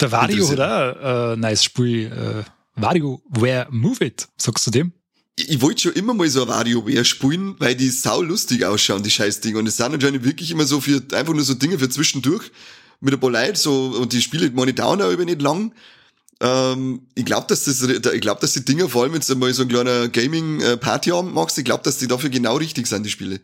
[0.00, 2.12] Der Wario hat auch ein äh, neues Spiel.
[2.12, 2.44] Äh,
[2.80, 4.28] Wario Where Move It.
[4.36, 4.92] Sagst du dem?
[5.36, 9.02] Ich, ich wollte schon immer mal so ein WarioWare spielen, weil die sau lustig ausschauen,
[9.02, 9.58] die scheiß Dinge.
[9.58, 12.50] Und es sind anscheinend wirklich immer so für, einfach nur so Dinge für zwischendurch.
[13.00, 15.74] Mit ein paar Leuten, so, und die Spiele, meine dauern auch über nicht lang.
[16.40, 19.52] Ähm, ich glaube, dass das, ich glaube, dass die Dinger, vor allem wenn du mal
[19.52, 23.40] so ein kleiner Gaming-Partyabend machst, ich glaube, dass die dafür genau richtig sind, die Spiele.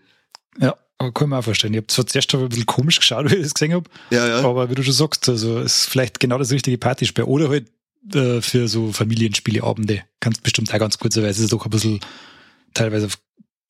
[0.59, 1.73] Ja, aber kann mir auch verstehen.
[1.73, 3.89] Ich habe zwar zuerst ein bisschen komisch geschaut, wie ich das gesehen habe.
[4.11, 4.45] Ja, ja.
[4.45, 7.25] Aber wie du schon sagst, also ist vielleicht genau das richtige Partyspiel.
[7.25, 7.69] Oder halt
[8.13, 10.03] äh, für so Familienspieleabende.
[10.21, 12.01] Kannst bestimmt auch ganz es ist doch ein bisschen
[12.75, 13.09] teilweise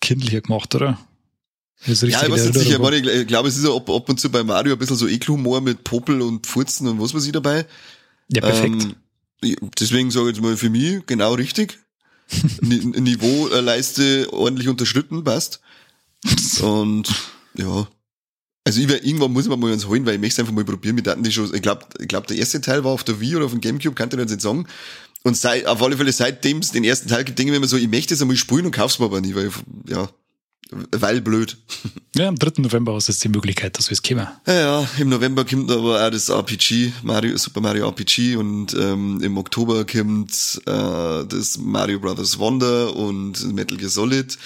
[0.00, 0.98] kindlicher gemacht, oder?
[1.86, 4.30] ja, ich weiß nicht sicher, ich, ich glaube, es ist ja ab, ab und zu
[4.30, 7.64] bei Mario ein bisschen so Ekelhumor mit Popel und Furzen und was weiß ich dabei.
[8.28, 8.82] Ja, perfekt.
[8.82, 8.96] Ähm,
[9.42, 11.78] deswegen sage ich jetzt mal für mich genau richtig.
[12.60, 15.60] Niveauleiste ordentlich unterschritten, passt.
[16.62, 17.08] Und
[17.54, 17.88] ja.
[18.64, 20.94] Also ich, irgendwann muss man mal eins holen, weil ich möchte es einfach mal probieren.
[20.94, 23.36] mit Daten, die schon, ich glaube, ich glaub, der erste Teil war auf der Wii
[23.36, 24.66] oder auf dem Gamecube, kann ich jetzt nicht sagen.
[25.22, 27.66] Und sei, auf alle Fälle seitdem es den ersten Teil gibt, denke ich mir immer
[27.66, 29.50] so, ich möchte es einmal spielen und kauf's mir aber nie, weil,
[29.88, 30.08] ja,
[30.70, 31.56] weil blöd.
[32.16, 32.62] Ja, am 3.
[32.62, 34.26] November hast du jetzt die Möglichkeit, dass wir es kommen.
[34.46, 39.20] Ja, ja, im November kommt aber auch das RPG, Mario, Super Mario RPG und ähm,
[39.22, 44.36] im Oktober kommt äh, das Mario Brothers Wonder und Metal Gear Solid.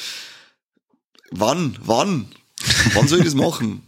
[1.31, 1.77] Wann?
[1.83, 2.27] Wann?
[2.95, 3.83] Wann soll ich das machen?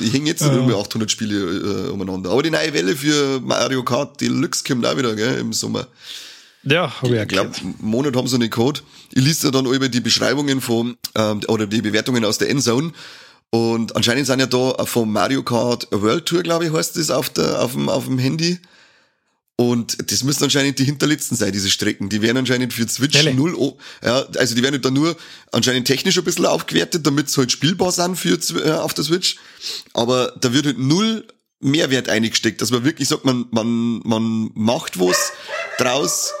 [0.00, 0.52] Ich, hänge jetzt ja.
[0.52, 2.30] irgendwie 800 Spiele äh, umeinander.
[2.30, 5.86] Aber die neue Welle für Mario Kart Deluxe kommt auch wieder, gell, im Sommer.
[6.62, 8.80] Ja, habe ich Ich glaube, Monat haben sie einen Code.
[9.12, 12.92] Ich liest ja dann über die Beschreibungen von, ähm, oder die Bewertungen aus der Endzone.
[13.50, 17.30] Und anscheinend sind ja da vom Mario Kart World Tour, glaube ich, heißt das auf,
[17.30, 18.58] der, auf, dem, auf dem Handy.
[19.56, 22.08] Und das müssen anscheinend die hinterletzten sein, diese Strecken.
[22.08, 23.34] Die werden anscheinend für Switch Delle.
[23.34, 25.16] null, ja, also die werden dann nur
[25.52, 29.36] anscheinend technisch ein bisschen aufgewertet, damit sie halt spielbar sind für, äh, auf der Switch.
[29.92, 31.26] Aber da wird halt null
[31.60, 35.32] Mehrwert eingesteckt, dass man wirklich sagt, man, man, man macht was
[35.78, 36.32] draus,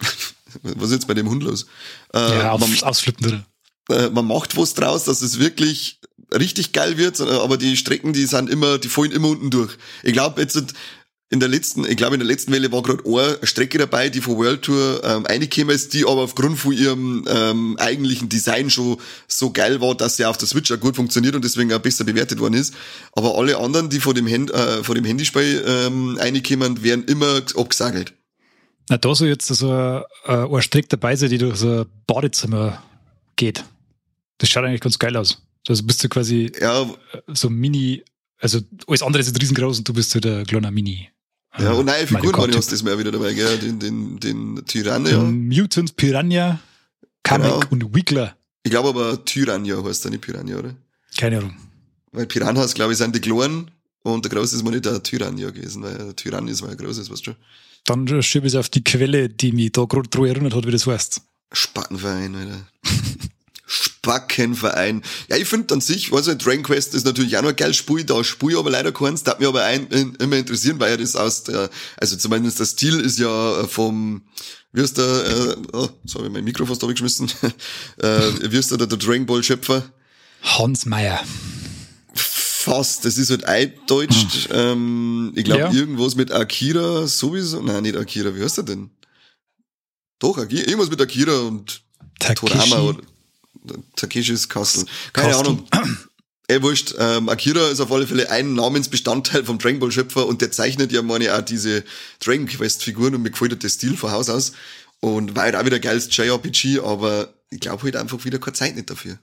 [0.62, 1.66] was ist jetzt bei dem Hund los?
[2.14, 3.44] Äh, ja, man, ausflippen
[3.90, 6.00] äh, man macht was draus, dass es wirklich
[6.32, 9.78] richtig geil wird, aber die Strecken, die sind immer, die fallen immer unten durch.
[10.02, 10.62] Ich glaube, jetzt
[11.30, 14.20] in der letzten, ich glaube in der letzten Welle war gerade eine Strecke dabei, die
[14.20, 18.96] von World Tour ähm, reingekommen ist, die aber aufgrund von ihrem ähm, eigentlichen Design schon
[19.26, 22.04] so geil war, dass sie auf der Switch auch gut funktioniert und deswegen auch besser
[22.04, 22.72] bewertet worden ist.
[23.12, 27.42] Aber alle anderen, die von dem, Hand, äh, von dem Handyspiel ähm, reinkommen, werden immer
[27.56, 28.14] abgesagelt.
[28.88, 32.82] Na, da soll jetzt so ein, ein Strick dabei sein, die durch so ein Badezimmer
[33.36, 33.64] geht.
[34.38, 35.42] Das schaut eigentlich ganz geil aus.
[35.68, 36.86] Also bist du quasi ja.
[37.28, 38.02] so Mini,
[38.38, 41.10] also alles andere ist riesengroß und du bist so der kleiner Mini.
[41.58, 43.58] Ja, und neue Figuren hast das mal wieder dabei, gell?
[43.58, 45.18] Den, den, den Tyrannia.
[45.18, 46.60] Mutant Piranha,
[47.22, 47.66] Kamek genau.
[47.70, 48.36] und Wiggler.
[48.62, 50.74] Ich glaube aber Tyrannia heißt da nicht Piranha, oder?
[51.16, 51.56] Keine Ahnung.
[52.12, 53.70] Weil Piranhas, glaube ich, sind die Kleinen
[54.02, 56.76] und der Große ist mal nicht der Tyrannia gewesen, weil der Tyrann ist mal ein
[56.76, 57.36] großes, weißt du schon.
[57.88, 60.70] Dann schiebe ich es auf die Quelle, die mich da gerade dran erinnert hat, wie
[60.70, 61.22] das heißt.
[61.52, 62.66] Spackenverein, Alter.
[63.66, 65.02] Spackenverein.
[65.28, 68.04] Ja, ich finde an sich, also Dragon Quest ist natürlich auch noch ein geil Spiel,
[68.04, 70.90] da spiele ich aber leider keins, das hat mich aber ein, in, immer interessieren, weil
[70.90, 74.22] ja das aus der, also zumindest der Stil ist ja vom,
[74.72, 78.78] wie ist der, äh, oh, jetzt habe ich mein Mikro fast äh, wie ist der,
[78.78, 79.82] der Dragon Ball Schöpfer?
[80.42, 81.22] Hans Meyer
[82.68, 83.04] fast.
[83.04, 84.48] Das ist halt eindeutscht.
[84.50, 84.56] Hm.
[84.56, 85.72] Ähm, ich glaube, ja.
[85.72, 87.60] irgendwas mit Akira sowieso.
[87.60, 88.34] Nein, nicht Akira.
[88.34, 88.90] Wie heißt er denn?
[90.18, 90.62] Doch, Akira.
[90.62, 91.82] Irgendwas mit Akira und
[92.18, 92.46] Takeshi.
[92.46, 93.00] Torama oder
[93.96, 94.84] Takeshis Castle.
[95.12, 95.48] Keine Castle.
[95.48, 95.68] Ahnung.
[96.50, 96.94] Ey, wurscht.
[96.98, 100.92] Ähm, Akira ist auf alle Fälle ein Namensbestandteil vom Dragon Ball Schöpfer und der zeichnet
[100.92, 101.84] ja meine auch diese
[102.20, 104.52] Dragon Quest Figuren und mir gefällt der Stil von Haus aus.
[105.00, 108.76] Und war halt auch wieder geiles JRPG, aber ich glaube halt einfach wieder keine Zeit
[108.76, 109.18] nicht dafür.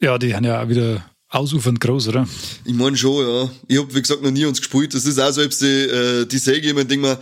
[0.00, 2.28] Ja, die haben ja auch wieder ausufernd groß, oder?
[2.64, 3.50] Ich meine schon, ja.
[3.66, 4.94] Ich hab, wie gesagt, noch nie uns gespielt.
[4.94, 7.20] Das ist auch so, ob sie äh, die Säge immer denke mir,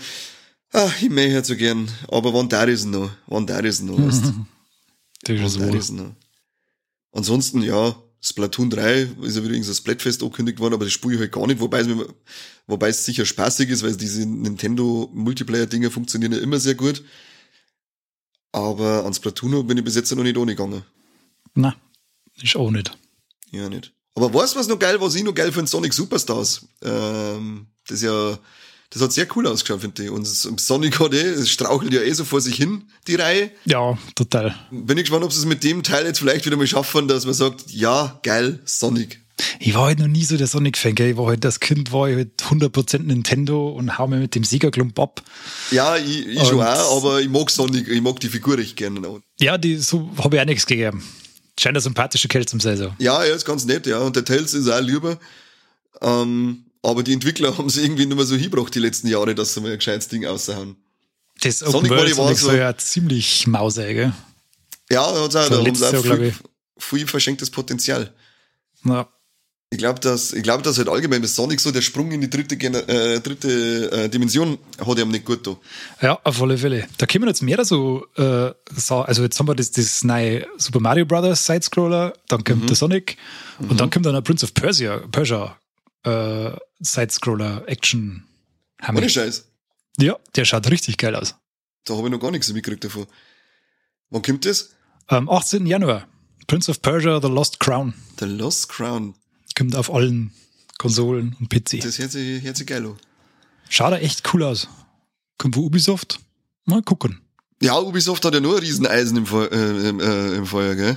[0.72, 1.88] ah, ich möchte halt so gern.
[2.08, 3.11] Aber wann da ist noch?
[3.26, 3.98] Wann da ist noch?
[3.98, 4.24] Weißt?
[5.22, 6.14] das ist wann ist noch?
[7.12, 11.20] Ansonsten, ja, Splatoon 3 ist ja wieder irgendein Splatfest angekündigt worden, aber das spiele ich
[11.20, 11.88] halt gar nicht, wobei es,
[12.66, 17.02] wobei es sicher spaßig ist, weil diese Nintendo Multiplayer-Dinger funktionieren ja immer sehr gut.
[18.52, 20.82] Aber an Splatoon bin ich bis jetzt noch nicht ohne gegangen.
[21.54, 21.74] Na,
[22.42, 22.96] ist auch nicht.
[23.50, 23.92] Ja, nicht.
[24.14, 25.70] Aber weißt du, was noch geil, was ich noch geil finde?
[25.70, 26.66] Sonic Superstars.
[26.82, 28.38] Ähm, das ist ja,
[28.90, 30.11] das hat sehr cool ausgeschaut, finde ich.
[30.11, 33.50] Und Sonic HD, es strauchelt ja eh so vor sich hin, die Reihe.
[33.64, 34.54] Ja, total.
[34.70, 37.24] Bin ich gespannt, ob sie es mit dem Teil jetzt vielleicht wieder mal schaffen, dass
[37.24, 39.20] man sagt, ja, geil, Sonic.
[39.58, 42.16] Ich war halt noch nie so der Sonic-Fan, Ich war halt das Kind, war ich
[42.16, 45.22] halt 100% Nintendo und hau mir mit dem Siegerklump ab.
[45.70, 49.00] Ja, ich, ich schon auch, aber ich mag Sonic, ich mag die Figur recht gerne.
[49.38, 51.02] Ja, die, so habe ich auch nichts gegeben.
[51.61, 52.94] Scheint ein sympathischer Kerl zum sein, so.
[52.98, 53.98] Ja, er ist ganz nett, ja.
[53.98, 55.18] Und der Tails ist auch lieber.
[56.00, 59.52] Ähm, aber die Entwickler haben es irgendwie nicht mehr so hingebracht die letzten Jahre, dass
[59.52, 60.76] sie mal ein gescheites Ding raushauen.
[61.42, 64.12] Das Open Sonic World war so ja ziemlich mausig, gell?
[64.90, 66.34] Ja, da haben sie auch viel,
[66.78, 68.14] viel verschenktes Potenzial.
[68.86, 69.06] Ja.
[69.73, 72.29] Ich glaube, dass, ich glaube, dass halt allgemein bei Sonic so der Sprung in die
[72.29, 75.57] dritte, äh, dritte äh, Dimension hat ihm nicht gut da.
[76.03, 76.89] Ja, auf alle Fälle.
[76.99, 78.51] Da kommen jetzt mehr so, äh,
[78.89, 82.66] also jetzt haben wir das, das neue Super Mario Brothers Sidescroller, dann kommt mhm.
[82.66, 83.16] der Sonic
[83.61, 83.71] mhm.
[83.71, 85.57] und dann kommt dann der Prince of Persia, Persia
[86.03, 86.51] äh,
[86.81, 88.25] Sidescroller Action.
[88.89, 89.47] Ohne Scheiß.
[90.01, 91.37] Ja, der schaut richtig geil aus.
[91.85, 93.07] Da habe ich noch gar nichts mitgekriegt davon.
[94.11, 94.71] Wann kommt das?
[95.07, 95.64] Am 18.
[95.66, 96.09] Januar.
[96.49, 97.95] Prince of Persia, The Lost Crown.
[98.18, 99.14] The Lost Crown.
[99.61, 100.32] Kommt auf allen
[100.78, 101.82] Konsolen und PC.
[101.82, 102.96] Das hört sich, hört sich geil an.
[103.68, 104.68] Schaut echt cool aus.
[105.36, 106.18] Kommt von Ubisoft.
[106.64, 107.20] Mal gucken.
[107.61, 110.96] Ja, Ubisoft hat ja nur ein Rieseneisen im, Feu äh, im, äh, im Feuer, gell?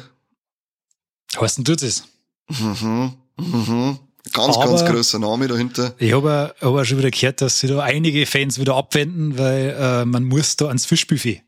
[1.37, 2.05] Heißt denn du das?
[2.47, 3.15] Mhm.
[3.37, 3.99] Mhm.
[4.31, 5.93] Ganz, Aber ganz großer Name dahinter.
[5.97, 9.75] Ich habe hab auch schon wieder gehört, dass sich da einige Fans wieder abwenden, weil
[9.77, 11.41] äh, man muss da ans Fischbuffet.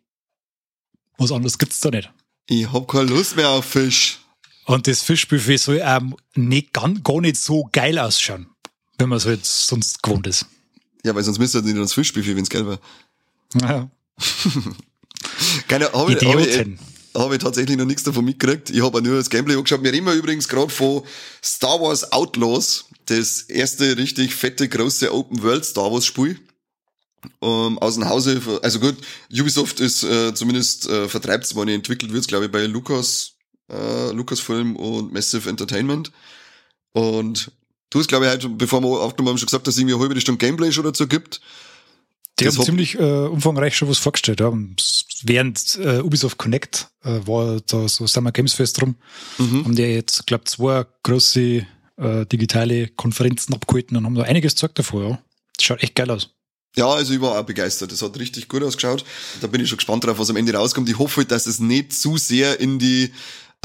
[1.18, 2.12] Was anderes gibt's da nicht.
[2.48, 4.20] Ich hab keine Lust mehr auf Fisch.
[4.66, 8.48] Und das Fischbuffet soll ähm, nicht, gar, gar nicht so geil ausschauen,
[8.98, 10.46] wenn man es halt sonst gewohnt ist.
[11.04, 12.80] Ja, weil sonst müsste er nicht ans Fischbuffet, wenn es geil wäre.
[13.62, 13.90] Ja.
[15.68, 16.68] Keine habe ich, hab ich,
[17.14, 18.72] hab ich tatsächlich noch nichts davon mitgekriegt.
[18.72, 19.84] Ich habe nur das Gameplay angeschaut.
[19.84, 21.04] Wir reden übrigens gerade von
[21.44, 26.40] Star Wars Outlaws, das erste richtig fette, große Open World Star Wars Spiel.
[27.42, 28.98] Ähm, aus dem Hause, also gut,
[29.32, 33.35] Ubisoft ist äh, zumindest äh, vertreibt es, wann entwickelt wird, glaube ich, bei Lucas
[33.72, 36.12] äh, Lucasfilm und Massive Entertainment.
[36.94, 37.52] Und
[37.90, 40.04] du hast, glaube ich, heute, bevor wir aufgenommen haben, schon gesagt, dass es irgendwie eine
[40.04, 41.42] halbe Stunde Gameplay schon dazu gibt.
[42.40, 44.42] Die das haben ziemlich äh, umfangreich schon was vorgestellt.
[44.42, 44.52] Ja.
[45.24, 48.96] Während äh, Ubisoft Connect äh, war da so Summer Games Fest rum,
[49.38, 49.64] mhm.
[49.64, 51.66] haben die jetzt, glaube zwei große
[51.98, 55.10] äh, digitale Konferenzen abgehalten und haben da einiges gezeigt davor.
[55.10, 55.20] Ja.
[55.56, 56.32] Das schaut echt geil aus.
[56.76, 57.94] Ja, also ich war auch begeistert.
[57.94, 59.06] Das hat richtig gut ausgeschaut.
[59.40, 60.90] Da bin ich schon gespannt drauf, was am Ende rauskommt.
[60.90, 63.14] Ich hoffe, dass es nicht zu sehr in die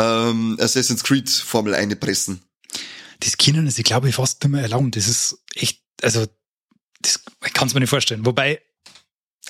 [0.01, 2.43] ähm, Assassin's Creed Formel einpressen.
[3.21, 4.97] Das ist, ich glaube, fast nicht mehr erlaubt.
[4.97, 6.27] Das ist echt, also,
[7.03, 8.25] das, ich kann es mir nicht vorstellen.
[8.25, 8.63] Wobei,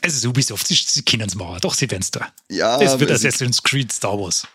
[0.03, 1.59] also Ubisoft, sie, sie können es machen.
[1.61, 2.33] Doch, sie werden es da.
[2.51, 2.79] Ja.
[2.79, 4.47] Das wird Assassin's Creed Star Wars.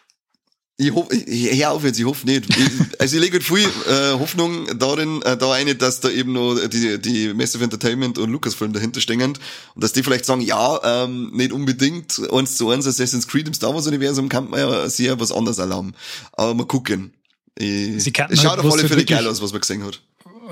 [0.78, 2.50] Ich hoffe, hör auf jetzt, ich hoffe nicht.
[2.50, 6.34] Ich, also ich lege halt viel äh, Hoffnung darin, äh, da eine, dass da eben
[6.34, 9.40] noch die, die Massive Entertainment und Lucasfilm dahinter stehen und
[9.76, 13.74] dass die vielleicht sagen, ja, ähm, nicht unbedingt eins zu eins Assassin's Creed im Star
[13.74, 15.94] Wars Universum kann man ja sehr was anderes erlauben.
[16.34, 17.14] Aber mal gucken.
[17.58, 20.02] Ich, sie es schaut halt, auf alle Fälle geil aus, was man gesehen hat.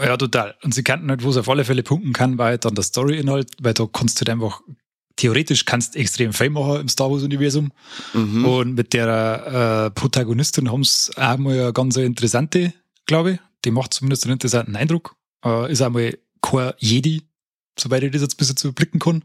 [0.01, 0.55] Ja, total.
[0.63, 3.51] Und sie kannten halt, wo es auf alle Fälle punkten kann, weil dann der Story-Inhalt,
[3.61, 4.61] weil da kannst du halt einfach
[5.15, 7.71] theoretisch kannst extrem Fame machen im Star Wars-Universum.
[8.13, 8.45] Mhm.
[8.45, 12.73] Und mit der äh, Protagonistin haben sie auch mal eine ganz interessante,
[13.05, 13.39] glaube ich.
[13.65, 15.15] Die macht zumindest einen interessanten Eindruck.
[15.45, 17.23] Äh, ist einmal kein Jedi,
[17.79, 19.23] soweit ich das jetzt ein bisschen überblicken kann.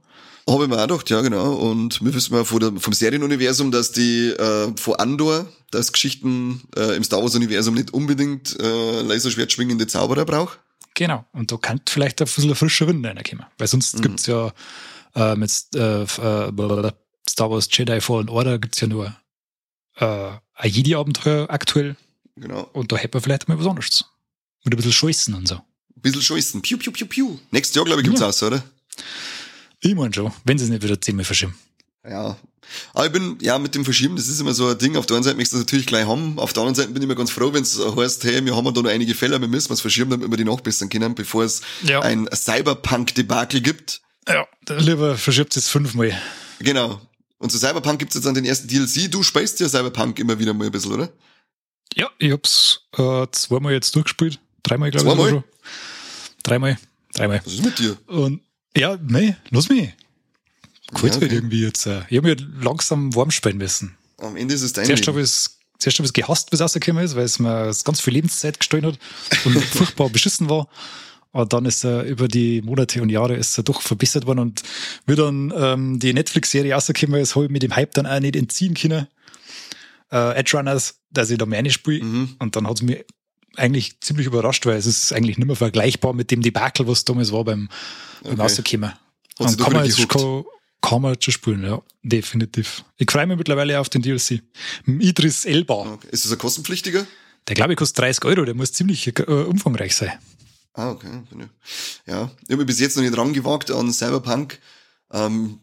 [0.49, 1.55] Habe ich mir auch gedacht, ja, genau.
[1.55, 7.05] Und wir wissen mal vom Serienuniversum, dass die äh, von Andor, dass Geschichten äh, im
[7.05, 10.59] Star Wars-Universum nicht unbedingt äh, Laserschwert schwingende Zauberer braucht.
[10.95, 11.27] Genau.
[11.33, 13.45] Und da kann vielleicht ein bisschen frischer Wind reinkommen.
[13.59, 14.03] Weil sonst mhm.
[14.03, 14.53] gibt's ja
[15.19, 16.93] äh, mit äh, äh,
[17.29, 19.17] Star Wars Jedi Fallen Order gibt's ja nur
[19.97, 21.97] äh, ein Jedi-Abenteuer aktuell.
[22.37, 22.69] Genau.
[22.73, 24.05] Und da hätte man vielleicht mal was anderes.
[24.65, 25.57] Mit ein bisschen Scheißen und so.
[25.57, 26.63] Ein bisschen Scheißen.
[26.63, 27.39] Piu, piu, piu, piu.
[27.51, 28.29] Nächstes Jahr, glaube ich, gibt's ja.
[28.29, 28.63] aus, oder?
[29.81, 31.55] Ich meine schon, wenn sie es nicht wieder zehnmal verschieben.
[32.09, 32.37] Ja.
[32.93, 34.97] Aber ich bin, ja, mit dem Verschieben, das ist immer so ein Ding.
[34.97, 36.39] Auf der einen Seite möchtest du das natürlich gleich haben.
[36.39, 38.73] Auf der anderen Seite bin ich immer ganz froh, wenn es heißt, hey, wir haben
[38.73, 41.63] da noch einige Fälle, wir müssen was verschieben, damit wir die nachbessern können, bevor es
[41.83, 42.01] ja.
[42.01, 44.03] ein Cyberpunk-Debakel gibt.
[44.29, 46.17] Ja, lieber verschiebt es fünfmal.
[46.61, 47.01] Genau.
[47.39, 49.11] Und zu Cyberpunk gibt's jetzt dann den ersten DLC.
[49.11, 51.09] Du spielst ja Cyberpunk immer wieder mal ein bisschen, oder?
[51.95, 54.39] Ja, ich hab's äh, zweimal jetzt durchgespielt.
[54.63, 55.15] Dreimal, glaube ich.
[55.15, 55.45] Zweimal?
[56.43, 56.79] Dreimal.
[57.15, 57.41] Dreimal.
[57.45, 57.97] Was ist mit dir?
[58.07, 58.41] Und
[58.77, 59.93] ja, nee, lass mich.
[60.93, 61.21] Kurz ja, okay.
[61.23, 61.87] halt irgendwie jetzt.
[61.87, 63.97] Äh, ich hab mir langsam warm spielen müssen.
[64.19, 66.65] Am Ende ist es dein Zuerst habe ich es zuerst hab ich's gehasst, bis es
[66.65, 68.99] rausgekommen ist, weil es mir ganz viel Lebenszeit gestohlen hat
[69.45, 70.69] und furchtbar beschissen war.
[71.39, 74.65] Aber dann ist er über die Monate und Jahre ist er doch verbessert worden und
[75.07, 78.35] wie dann ähm, die Netflix-Serie rausgekommen ist, habe ich mit dem Hype dann auch nicht
[78.35, 79.07] entziehen können.
[80.11, 82.03] Äh, Edge Runners, dass ich da mehr spiele.
[82.03, 82.35] Mhm.
[82.41, 83.05] Und dann hat es mich
[83.55, 87.31] eigentlich ziemlich überrascht, weil es ist eigentlich nicht mehr vergleichbar mit dem Debakel, was damals
[87.31, 87.69] war beim,
[88.25, 88.43] beim okay.
[88.43, 88.93] Rausgekommen.
[89.39, 90.43] Und kann man, jetzt, kann,
[90.81, 92.83] kann man schon spielen, ja, definitiv.
[92.97, 94.43] Ich freue mich mittlerweile auf den DLC.
[94.89, 95.93] Idris Elba.
[95.93, 96.09] Okay.
[96.11, 97.07] Ist das ein kostenpflichtiger?
[97.47, 100.11] Der glaube ich kostet 30 Euro, der muss ziemlich äh, umfangreich sein.
[100.79, 101.09] Ah, okay.
[102.07, 104.61] Ja, ich habe mich bis jetzt noch nicht rangewagt an Cyberpunk.
[105.13, 105.59] Ähm,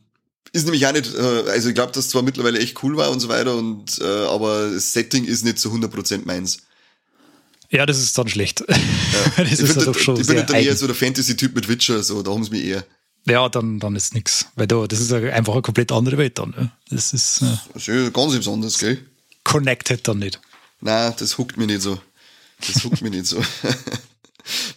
[0.51, 3.21] ist nämlich auch nicht, äh, also ich glaube, dass zwar mittlerweile echt cool war und
[3.21, 6.63] so weiter, und äh, aber das Setting ist nicht zu 100% meins.
[7.69, 8.65] Ja, das ist dann schlecht.
[8.67, 8.75] Ja.
[9.37, 12.21] das ich ist doch schon ich bin dann eher so der Fantasy-Typ mit Witcher, so,
[12.21, 12.85] da haben sie mich eher.
[13.25, 14.47] Ja, dann, dann ist nichts.
[14.55, 16.49] Weil da, das ist einfach eine komplett andere Welt dann.
[16.49, 16.71] Ne?
[16.89, 17.41] Das ist.
[17.41, 18.99] Äh, das ist ganz besonders, gell?
[19.45, 20.41] Connected dann nicht.
[20.81, 22.01] Nein, das huckt mich nicht so.
[22.67, 23.41] Das huckt mich nicht so.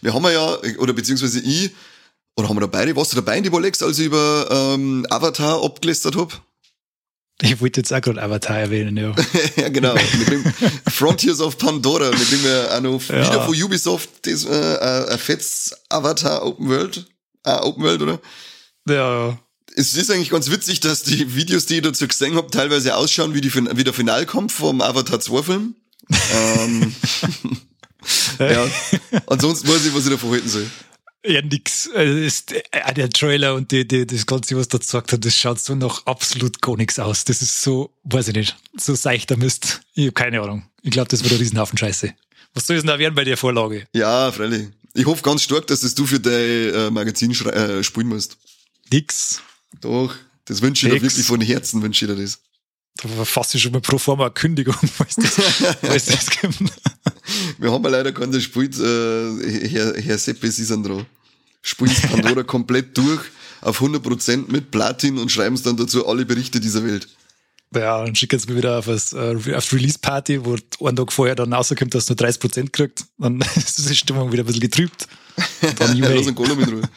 [0.01, 1.71] Wir haben ja, oder beziehungsweise ich,
[2.35, 5.05] oder haben wir da beide, warst du dabei in die Bolex, als ich über ähm,
[5.09, 6.33] Avatar abgelästert habe?
[7.41, 9.15] Ich wollte jetzt auch gerade Avatar erwähnen, ja.
[9.55, 9.93] ja, genau.
[9.93, 10.43] Mit dem
[10.91, 13.25] Frontiers of Pandora, mit dem wir auch noch ja.
[13.25, 17.05] wieder von Ubisoft das äh, ein fettes Avatar Open World,
[17.45, 18.19] äh, Open World, oder?
[18.89, 19.39] Ja.
[19.75, 23.33] Es ist eigentlich ganz witzig, dass die Videos, die ich dazu gesehen habe, teilweise ausschauen
[23.33, 25.75] wie, die, wie der Finalkampf vom Avatar 2 Film.
[26.33, 26.93] ähm,
[28.39, 28.67] ja.
[29.27, 30.65] Ansonsten weiß ich, was ich davon halten soll.
[31.25, 31.89] Ja, nix.
[31.93, 35.59] Also äh, der Trailer und die, die, das Ganze, was da gesagt hat, das schaut
[35.59, 37.25] so noch absolut gar nichts aus.
[37.25, 39.81] Das ist so, weiß ich nicht, so seichter Mist.
[39.93, 40.63] Ich habe keine Ahnung.
[40.81, 42.13] Ich glaube, das wird ein Riesenhaufen Scheiße.
[42.53, 43.85] Was soll es denn da werden bei der Vorlage?
[43.93, 44.69] Ja, freilich.
[44.93, 48.37] Ich hoffe ganz stark, dass das du für dein äh, Magazin äh, spielen musst.
[48.91, 49.41] Nix.
[49.81, 52.39] Doch, das wünsche ich dir wirklich von Herzen, wünsche ich dir das.
[53.03, 55.35] Ich schon mal pro forma eine Kündigung, falls das,
[55.81, 56.59] falls das gibt.
[57.57, 61.05] Wir haben ja leider keinen, der spielt, äh, Herr, Herr Seppe Sisandro.
[61.61, 63.21] Spielt Pandora komplett durch,
[63.61, 67.07] auf 100% mit Platin und schreiben es dann dazu alle Berichte dieser Welt.
[67.75, 71.35] Ja, dann schicken sie mir wieder auf, das, äh, auf Release-Party, wo einen Tag vorher
[71.35, 73.05] dann rauskommt, dass du nur 30% kriegt.
[73.17, 75.07] Dann ist die Stimmung wieder ein bisschen getrübt.
[75.61, 76.89] Und dann lass einen Gollum in Ruhe.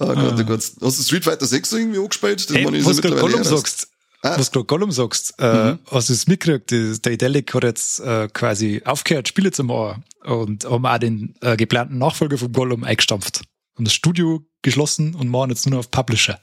[0.00, 0.72] Oh Gott, oh Gott.
[0.80, 2.50] Hast du Street Fighter 6 irgendwie angespielt?
[2.50, 3.88] Das Ey, was du Gollum sagst,
[4.22, 4.38] ah.
[4.38, 5.78] was du Gollum sagst, äh, mhm.
[5.90, 7.04] hast du es mitgekriegt?
[7.04, 11.56] Der Idelic hat jetzt äh, quasi aufgehört, Spiele zu machen und haben auch den äh,
[11.56, 13.42] geplanten Nachfolger vom Gollum eingestampft.
[13.76, 16.40] Und das Studio geschlossen und machen jetzt nur noch auf Publisher.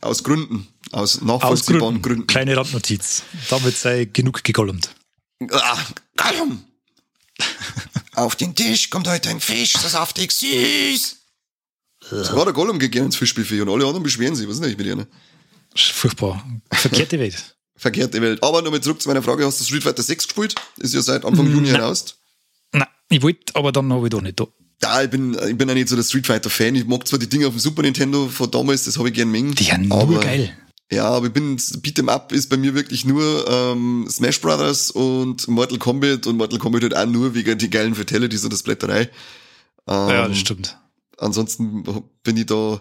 [0.00, 0.66] Aus Gründen.
[0.92, 2.02] Aus nachvollziehbaren Gründen.
[2.02, 2.26] Gründen.
[2.26, 3.22] Kleine Randnotiz.
[3.48, 4.90] Damit sei genug gegollumt.
[5.52, 5.78] Ah,
[6.16, 6.64] Gollum!
[8.14, 11.16] Auf den Tisch kommt heute ein Fisch, so saftig süß.
[12.10, 14.48] Sogar der Gollum gerne ins Fischbuffet und alle anderen beschweren sich.
[14.48, 15.06] Was ist denn mit ihnen?
[15.76, 16.44] Furchtbar.
[16.72, 17.56] Verkehrte Welt.
[17.76, 18.42] Verkehrte Welt.
[18.42, 19.44] Aber nochmal zurück zu meiner Frage.
[19.46, 20.54] Hast du Street Fighter 6 gespielt?
[20.78, 22.16] Ist ja seit Anfang Juni heraus.
[22.72, 24.46] Nein, ich wollte, aber dann habe ich doch nicht da.
[24.82, 26.74] Ja, ich bin, ich bin ja nicht so der Street Fighter Fan.
[26.74, 29.30] Ich mag zwar die Dinge auf dem Super Nintendo von damals, das habe ich gern
[29.30, 29.54] mengen.
[29.54, 30.56] Die sind nur geil.
[30.92, 35.46] Ja, aber ich bin, Beat'em Up ist bei mir wirklich nur ähm, Smash Brothers und
[35.46, 39.02] Mortal Kombat und Mortal Kombat halt auch nur wegen die geilen Fatalities und das Blätterei.
[39.86, 40.76] Ähm, ja, das stimmt.
[41.16, 41.84] Ansonsten
[42.24, 42.80] bin ich da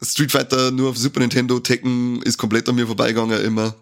[0.00, 3.74] Street Fighter nur auf Super Nintendo, Tekken ist komplett an mir vorbeigegangen immer.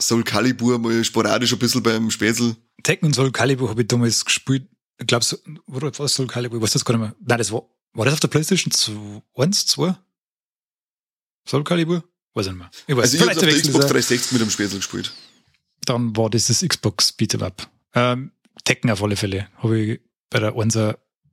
[0.00, 2.56] Soul Calibur mal sporadisch ein bisschen beim Späßel.
[2.82, 4.68] Tekken und Soul Calibur habe ich damals gespielt.
[4.98, 5.36] Ich glaube, so,
[5.66, 6.62] war das Soul Calibur?
[6.62, 7.16] Was das gar nicht mehr?
[7.20, 8.72] Nein, das war, war das auf der Playstation
[9.34, 9.96] 1, 2?
[11.46, 12.02] Soul Calibur?
[12.36, 12.70] Weiß ich nicht mehr.
[12.86, 15.10] Ich weiß, also ich habe auf der Xbox 360 mit dem Späßel gespielt.
[15.86, 17.66] Dann war das das Xbox Beat'em Up.
[17.94, 18.30] Ähm,
[18.64, 19.48] Tekken auf alle Fälle.
[19.56, 20.78] Habe ich bei der 1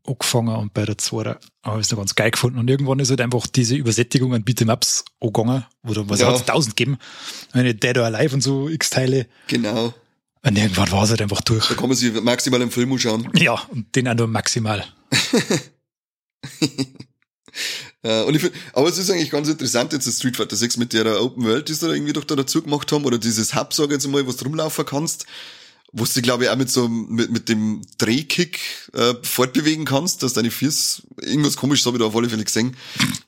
[0.07, 2.57] angefangen und bei der 2 habe ich es noch ganz geil gefunden.
[2.57, 6.27] Und irgendwann ist halt einfach diese Übersättigung an Beat'em Ups angegangen, wo dann was ja.
[6.27, 6.97] hat es tausend gegeben.
[7.51, 9.27] Eine Dead or Alive und so X-Teile.
[9.47, 9.93] Genau.
[10.41, 11.67] Und irgendwann war es halt einfach durch.
[11.67, 13.29] Da kann man sich maximal im Film anschauen.
[13.35, 14.85] Ja, und den auch nur maximal.
[18.05, 20.75] Ja, und ich find, aber es ist eigentlich ganz interessant jetzt das Street Fighter 6
[20.77, 23.55] mit der Open World, die sie da irgendwie doch da dazu gemacht haben, oder dieses
[23.55, 25.25] Hub, sag ich jetzt mal, was du rumlaufen kannst,
[25.95, 28.59] wo du, glaube ich, auch mit so, mit, mit dem Drehkick
[28.93, 32.75] äh, fortbewegen kannst, dass deine Füße, irgendwas komisches habe ich da auf alle Fälle gesehen.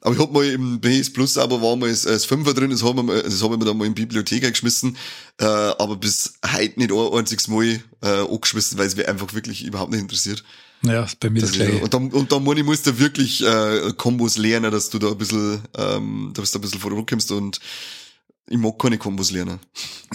[0.02, 2.84] Aber ich hab mal im PS Plus aber war mal als, als Fünfer drin, das
[2.84, 4.98] haben wir, das haben wir da mal in die Bibliothek geschmissen,
[5.40, 9.64] äh, aber bis heute nicht ein einziges Mal äh, angeschmissen, weil es mir einfach wirklich
[9.64, 10.44] überhaupt nicht interessiert.
[10.82, 11.84] Ja, bei mir das, das gleiche.
[11.84, 15.18] Und dann, und dann Moni, musst du wirklich äh, Kombos lernen, dass du da ein
[15.18, 17.60] bisschen, ähm, dass du ein bisschen vorankommst und
[18.48, 19.60] ich mag keine Kombos lernen.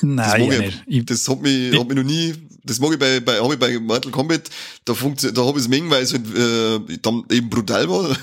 [0.03, 1.11] Nein, das, mag ich, nicht.
[1.11, 3.79] das hat mich, hat mich noch nie, das mag ich bei, bei, hab ich bei
[3.79, 4.49] Mortal Kombat,
[4.85, 8.17] da funktioniert, da hab ich es mengen, weil es halt, äh, dann eben brutal war.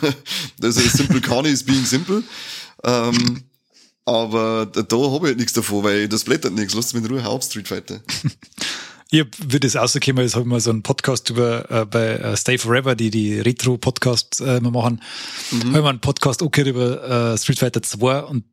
[0.61, 2.23] also Simple Kani ist being simple.
[2.83, 3.43] Ähm,
[4.05, 6.73] aber da, da habe ich halt nichts davon, weil das blättert nichts.
[6.73, 8.01] Lasst mich in Ruhe, Haupt Street Fighter.
[9.09, 12.35] Ich wie das rausgekommen ist, habe ich mal so einen Podcast über äh, bei äh,
[12.35, 15.01] Stay Forever, die die Retro-Podcast äh, machen.
[15.49, 15.59] Mhm.
[15.59, 18.43] Habe ich mal einen Podcast angehört über äh, Street Fighter 2 und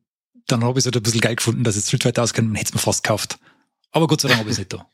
[0.47, 2.55] dann habe ich es halt ein bisschen geil gefunden, dass ich Street Fighter auskenne und
[2.57, 3.39] hätte es mir fast gekauft.
[3.93, 4.87] Aber Gott sei Dank habe ich es nicht da.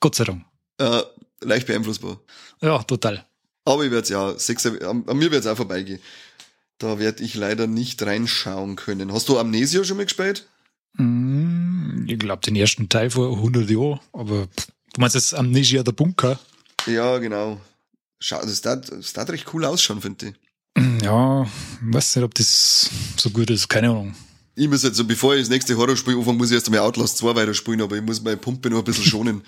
[0.00, 0.44] Gott sei Dank.
[0.78, 1.02] Äh,
[1.40, 2.20] leicht beeinflussbar.
[2.60, 3.24] Ja, total.
[3.64, 6.00] Aber ich werde es ja, sechs, an, an mir wird es auch vorbeigehen.
[6.78, 9.12] Da werde ich leider nicht reinschauen können.
[9.12, 10.48] Hast du Amnesia schon mal gespielt?
[10.94, 14.48] Mm, ich glaube, den ersten Teil vor 100 Jahren, aber
[14.94, 16.38] Du meinst jetzt Amnesia der Bunker?
[16.86, 17.58] Ja, genau.
[18.20, 21.02] Schau, das das recht cool ausschauen, finde ich.
[21.02, 24.14] Ja, ich weiß nicht, ob das so gut ist, keine Ahnung.
[24.54, 27.18] Ich muss jetzt, so, bevor ich das nächste Horrorspiel anfange, muss ich erst einmal Outlast
[27.18, 29.42] 2 weiter spielen, aber ich muss meine Pumpe noch ein bisschen schonen.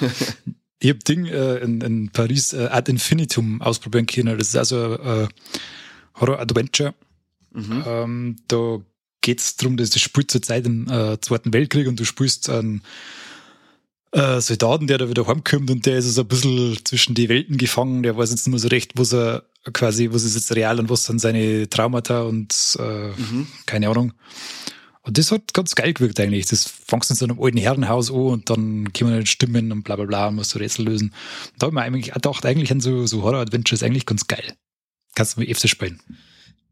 [0.80, 4.38] ich hab Ding äh, in, in Paris äh, Ad Infinitum ausprobieren können.
[4.38, 5.28] Das ist also äh,
[6.18, 6.94] Horror-Adventure.
[7.52, 7.84] Mhm.
[7.86, 8.80] Ähm, da
[9.20, 12.82] geht's drum, dass du spielst zur Zeit im äh, Zweiten Weltkrieg und du spielst einen
[14.12, 17.58] äh, Soldaten, der da wieder heimkommt und der ist so ein bisschen zwischen die Welten
[17.58, 18.02] gefangen.
[18.02, 20.90] Der weiß jetzt nicht mehr so recht, wo er quasi, was ist jetzt real und
[20.90, 23.46] was sind seine Traumata und äh, mhm.
[23.66, 24.12] keine Ahnung.
[25.02, 26.46] Und das hat ganz geil gewirkt eigentlich.
[26.46, 29.96] Das fängst in so einem alten Herrenhaus an und dann kommen dann Stimmen und bla
[29.96, 31.14] bla bla, musst du Rätsel lösen.
[31.52, 34.54] Und da habe ich mir eigentlich gedacht, eigentlich an so, so Horror-Adventures eigentlich ganz geil.
[35.14, 36.00] Kannst du mir öfter spielen.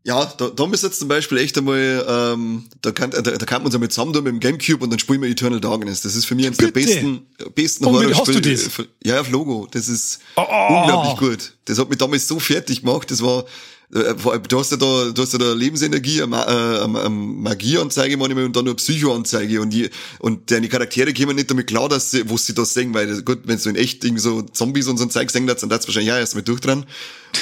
[0.06, 3.62] Ja, da, da müsst jetzt zum Beispiel echt einmal, ähm, da kann, da, da kann
[3.62, 6.02] man uns einmal zusammen tun mit dem Gamecube und dann spielen wir Eternal Darkness.
[6.02, 7.26] Das ist für mich eines der besten,
[7.56, 8.56] besten Horrorspiele.
[9.02, 9.66] Ja, auf Logo.
[9.68, 10.78] Das ist oh, oh.
[10.78, 11.54] unglaublich gut.
[11.64, 13.10] Das hat mich damals so fertig gemacht.
[13.10, 13.46] Das war,
[13.94, 14.14] äh,
[14.48, 18.64] du hast ja da, du hast ja da Lebensenergie, eine, eine, eine Magieanzeige und dann
[18.64, 19.60] nur Psychoanzeige.
[19.60, 22.92] Und die, und deine Charaktere kommen nicht damit klar, dass sie, wo sie das sehen,
[22.94, 25.68] weil gut, wenn du in echt irgendwie so Zombies und so ein Zeug sehen, dann
[25.68, 26.84] das wahrscheinlich ja erst mal durch dran.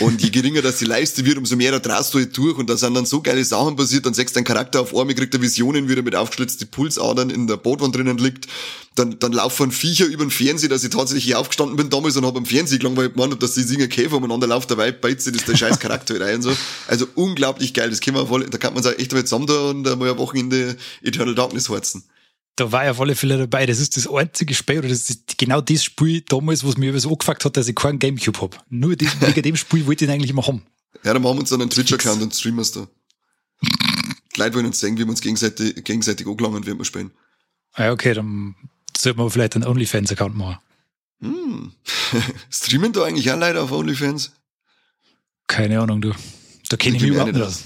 [0.00, 2.58] Und je geringer das die Leiste wird, umso mehr da traust du halt durch.
[2.58, 5.34] Und da sind dann so geile Sachen passiert, dann sechst dein Charakter auf einmal, kriegt
[5.34, 8.48] er Visionen wieder mit aufgeschlitzten Pulsadern in der Bootwand drinnen liegt,
[8.94, 12.24] dann, dann laufen Viecher über den Fernseher, dass ich tatsächlich hier aufgestanden bin damals und
[12.24, 14.92] habe am Fernseher gelangt, weil ich gemeint habe, dass die Singer Käfer umeinander laufen, dabei
[14.92, 16.56] beizt sich das der scheiß Charakter rein und so.
[16.86, 19.70] Also unglaublich geil, das kann man voll, da kann man sich echt mal zusammen da
[19.70, 22.04] und einmal eine Woche in die Eternal Darkness horzen.
[22.56, 23.66] Da war ja alle Fälle dabei.
[23.66, 27.00] Das ist das einzige Spiel, oder das ist genau das Spiel damals, was mir über
[27.00, 28.64] so angefuckt hat, dass ich keinen Gamecube hab.
[28.70, 30.62] Nur das, wegen dem Spiel wollte ich ihn eigentlich immer haben.
[31.02, 32.86] Ja, dann machen wir uns dann einen Twitch-Account und streamen es da.
[33.60, 37.10] Die Leute wollen uns sehen, wie wir uns gegenseitig, gegenseitig angelangen, wie wir spielen.
[37.72, 38.54] Ah, okay, dann
[38.96, 40.58] sollte man vielleicht einen OnlyFans-Account machen.
[41.20, 41.72] Hm.
[42.50, 44.32] Streamen da eigentlich auch Leute auf OnlyFans?
[45.46, 46.12] Keine Ahnung, du.
[46.68, 47.64] Da kenne ich mich überhaupt nicht aus.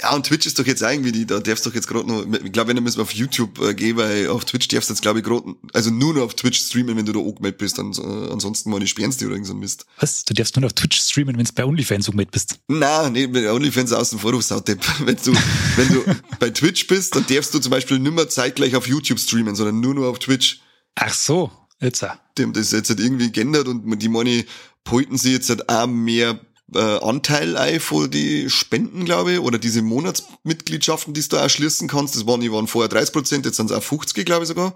[0.00, 2.26] Ja, und Twitch ist doch jetzt irgendwie, die, da darfst du doch jetzt gerade noch,
[2.44, 5.02] ich glaube, wenn du müssen auf YouTube äh, gehen, weil auf Twitch darfst du jetzt,
[5.02, 7.92] glaube ich, gerade, also nur noch auf Twitch streamen, wenn du da angemeldet bist, dann,
[7.92, 9.86] äh, ansonsten mal die sperrenst du oder irgend so Mist.
[10.00, 10.24] Was?
[10.24, 12.58] Du darfst nur noch auf Twitch streamen, wenn du bei OnlyFans angemeldet bist?
[12.66, 14.80] Nein, nee, bei OnlyFans außen vor, du Sautepp.
[15.04, 15.32] Wenn du,
[15.76, 16.04] wenn du
[16.40, 19.80] bei Twitch bist, dann darfst du zum Beispiel nicht mehr zeitgleich auf YouTube streamen, sondern
[19.80, 20.60] nur noch auf Twitch.
[20.94, 22.04] Ach so, jetzt.
[22.36, 24.44] Die haben das jetzt halt irgendwie geändert und die meine,
[24.84, 26.40] polten sie jetzt halt auch mehr
[26.72, 31.88] äh, Anteil ein von die Spenden, glaube ich, oder diese Monatsmitgliedschaften, die du da erschließen
[31.88, 32.16] kannst.
[32.16, 34.74] Das waren, die waren vorher 30 Prozent, jetzt sind es auch 50, glaube ich sogar.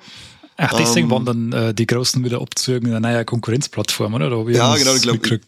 [0.56, 4.28] Ach, deswegen ähm, waren dann äh, die Großen wieder abzogen in einer neuen Konkurrenzplattform, oder?
[4.28, 5.40] Da ja, genau, ich glaube,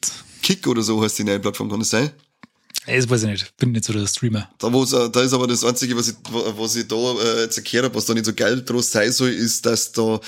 [0.43, 2.11] Kick oder so heißt die neue Plattform, kann das sein?
[2.87, 3.57] Das weiß ich nicht.
[3.59, 4.49] Bin nicht so der Streamer.
[4.59, 7.59] Da, wo's, äh, da ist aber das Einzige, was ich, was ich da äh, jetzt
[7.59, 10.21] erklärt habe, was da nicht so geil draus sein soll, ist, dass da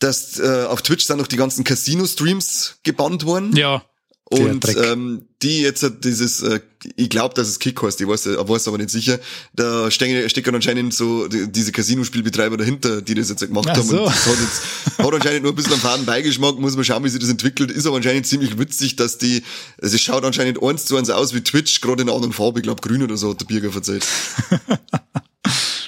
[0.00, 3.54] dass äh, auf Twitch sind noch die ganzen Casino-Streams gebannt worden.
[3.54, 3.84] Ja.
[4.32, 6.60] Und ähm, die jetzt dieses, äh,
[6.94, 9.18] ich glaube, dass es Kick heißt, ich weiß, ich weiß aber nicht sicher,
[9.54, 13.88] da stecken, stecken anscheinend so die, diese Casino-Spielbetreiber dahinter, die das jetzt gemacht Ach haben.
[13.88, 14.04] So.
[14.04, 17.02] Und das hat jetzt hat anscheinend nur ein bisschen einen faden Beigeschmack, muss man schauen,
[17.02, 17.72] wie sich das entwickelt.
[17.72, 19.42] Ist aber anscheinend ziemlich witzig, dass die,
[19.82, 22.60] also es schaut anscheinend eins zu eins aus wie Twitch, gerade in einer anderen Farbe,
[22.60, 24.06] ich glaube grün oder so, hat der Bierger verzeiht.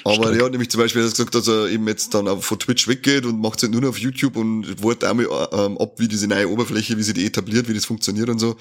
[0.05, 3.25] Aber er hat nämlich zum Beispiel gesagt, dass er eben jetzt dann von Twitch weggeht
[3.25, 6.27] und macht es halt nur noch auf YouTube und wartet einmal ähm, ab, wie diese
[6.27, 8.57] neue Oberfläche, wie sie die etabliert, wie das funktioniert und so.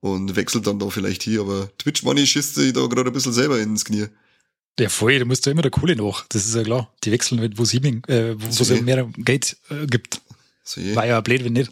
[0.00, 1.40] Und wechselt dann da vielleicht hier.
[1.40, 4.06] Aber Twitch Money schießt sich da gerade ein bisschen selber ins Knie.
[4.78, 6.26] Ja, voll, da musst du immer der Kohle nach.
[6.28, 6.92] Das ist ja klar.
[7.04, 7.80] Die wechseln mit, wo es äh,
[8.36, 10.20] wo, es mehr Geld äh, gibt.
[10.64, 11.70] So War ja blöd, wenn nicht.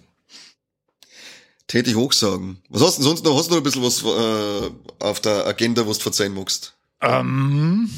[1.66, 2.58] Täte ich hoch sagen.
[2.68, 3.36] Was hast du denn sonst noch?
[3.36, 6.74] Hast du noch ein bisschen was äh, auf der Agenda, was du verzeihen magst?
[7.00, 7.90] Ähm,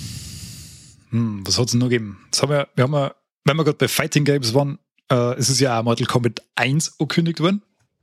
[1.15, 2.19] hm, was hat es noch gegeben?
[2.27, 5.49] Jetzt haben wir, wir haben ja, wenn wir gerade bei Fighting Games waren, äh, es
[5.49, 7.62] ist ja auch Mortal Kombat 1 angekündigt worden.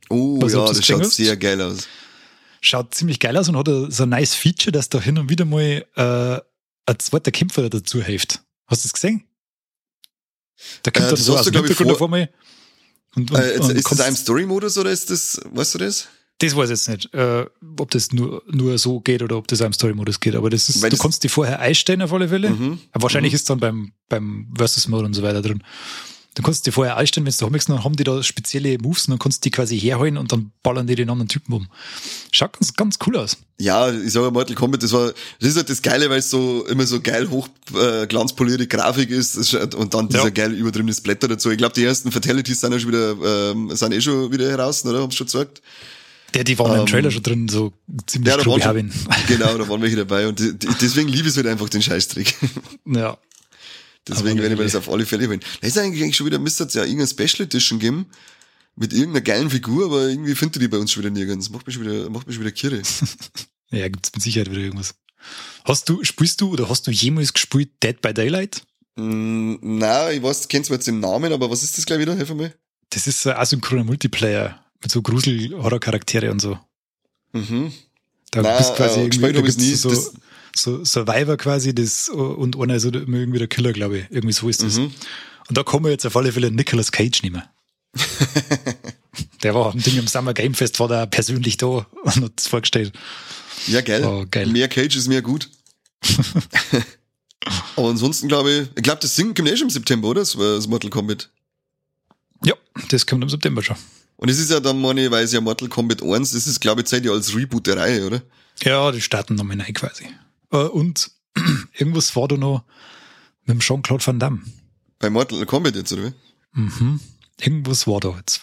[0.10, 1.90] Oh, was, ja, das, das schaut sehr geil aus.
[2.62, 5.44] Schaut ziemlich geil aus und hat so ein nice Feature, dass da hin und wieder
[5.44, 6.40] mal äh,
[6.86, 8.42] ein zweiter Kämpfer dazu hilft.
[8.68, 9.26] Hast du das gesehen?
[10.84, 12.30] Da kommt äh, dann so aus dem Hintergrund vor mir.
[13.16, 16.08] Und, und, äh, und ist das ein Story-Modus oder ist das, weißt du das?
[16.42, 17.46] Das weiß ich jetzt nicht, äh,
[17.80, 20.36] ob das nur, nur so geht oder ob das auch im Story-Modus geht.
[20.36, 22.50] Aber das ist, Weil du das kannst die vorher einstellen auf alle Fälle.
[22.50, 22.80] Mhm.
[22.94, 23.36] Wahrscheinlich mhm.
[23.36, 25.62] ist dann beim, beim Versus-Mode und so weiter drin.
[26.34, 29.12] Du kannst die vorher einstellen, wenn du da dann haben die da spezielle Moves und
[29.12, 31.68] dann kannst du die quasi herholen und dann ballern die den anderen Typen um.
[32.32, 33.38] Schaut ganz, ganz cool aus.
[33.60, 36.66] Ja, ich sage Mortal Kombat, das war, das ist halt das Geile, weil es so
[36.68, 40.30] immer so geil hoch äh, Grafik ist und dann dieser ja.
[40.30, 41.52] geil übertriebene Splatter dazu.
[41.52, 44.84] Ich glaube, die ersten Fatalities sind ja schon wieder, ähm, sind eh schon wieder heraus,
[44.86, 45.02] oder?
[45.02, 45.62] Hab's schon gesagt.
[46.34, 47.74] Der, die waren ähm, im Trailer schon drin, so
[48.06, 48.92] ziemlich ja, da waren schon,
[49.28, 52.36] Genau, da waren welche dabei und die, die, deswegen liebe ich halt einfach den Scheißtrick.
[52.86, 53.18] Ja.
[54.08, 55.42] Deswegen werde ich mir das auf alle Fälle holen.
[55.62, 58.08] Da ist eigentlich schon wieder, müsste es ja irgendeine Special Edition geben
[58.76, 61.52] mit irgendeiner geilen Figur, aber irgendwie findet die bei uns schon wieder nirgends.
[61.52, 62.82] Macht mich schon wieder, macht mich schon wieder kirre.
[63.72, 64.96] ja, gibt's mit Sicherheit wieder irgendwas.
[65.66, 68.64] Hast du, spielst du oder hast du jemals gespielt Dead by Daylight?
[68.96, 72.16] Mm, na, ich weiß, kennst du jetzt den Namen, aber was ist das gleich wieder?
[72.16, 72.54] Hilf mir.
[72.90, 76.60] Das ist ein asynchroner Multiplayer mit so Grusel-Horror-Charaktere und so.
[77.34, 77.72] Mhm.
[78.32, 79.76] Da Na, bist quasi äh, irgendwie, da nie.
[79.76, 79.94] so,
[80.56, 84.06] so Survivor quasi das, und einer ist irgendwie der Killer, glaube ich.
[84.10, 84.78] Irgendwie so ist das.
[84.78, 84.94] Mhm.
[85.50, 87.50] Und da kommen wir jetzt auf alle Fälle Nicolas Cage nicht mehr.
[89.44, 92.48] Der war am Ding im Summer Game Fest, war da persönlich da und hat es
[92.48, 92.94] vorgestellt.
[93.68, 94.04] Ja, geil.
[94.06, 94.48] Oh, geil.
[94.48, 95.50] Mehr Cage ist mehr gut.
[97.76, 100.22] aber ansonsten glaube ich, ich glaube, das Singen kommt eh schon im September, oder?
[100.22, 101.30] Das, das Mortal Kombat.
[102.44, 102.56] Ja,
[102.90, 103.76] das kommt im September schon.
[104.22, 106.62] Und es ist ja dann, meine ich, weil es ja Mortal Kombat 1, das ist,
[106.62, 108.22] glaube ich, Zeit ja als Reboot der Reihe, oder?
[108.64, 110.06] Ja, die starten nochmal rein quasi.
[110.52, 111.10] Äh, Und
[111.78, 112.64] irgendwas war da noch
[113.46, 114.42] mit dem Jean-Claude Van Damme.
[115.00, 116.04] Bei Mortal Kombat jetzt, oder?
[116.04, 116.60] wie?
[116.62, 117.00] Mhm.
[117.40, 118.16] Irgendwas war da.
[118.16, 118.42] Jetzt,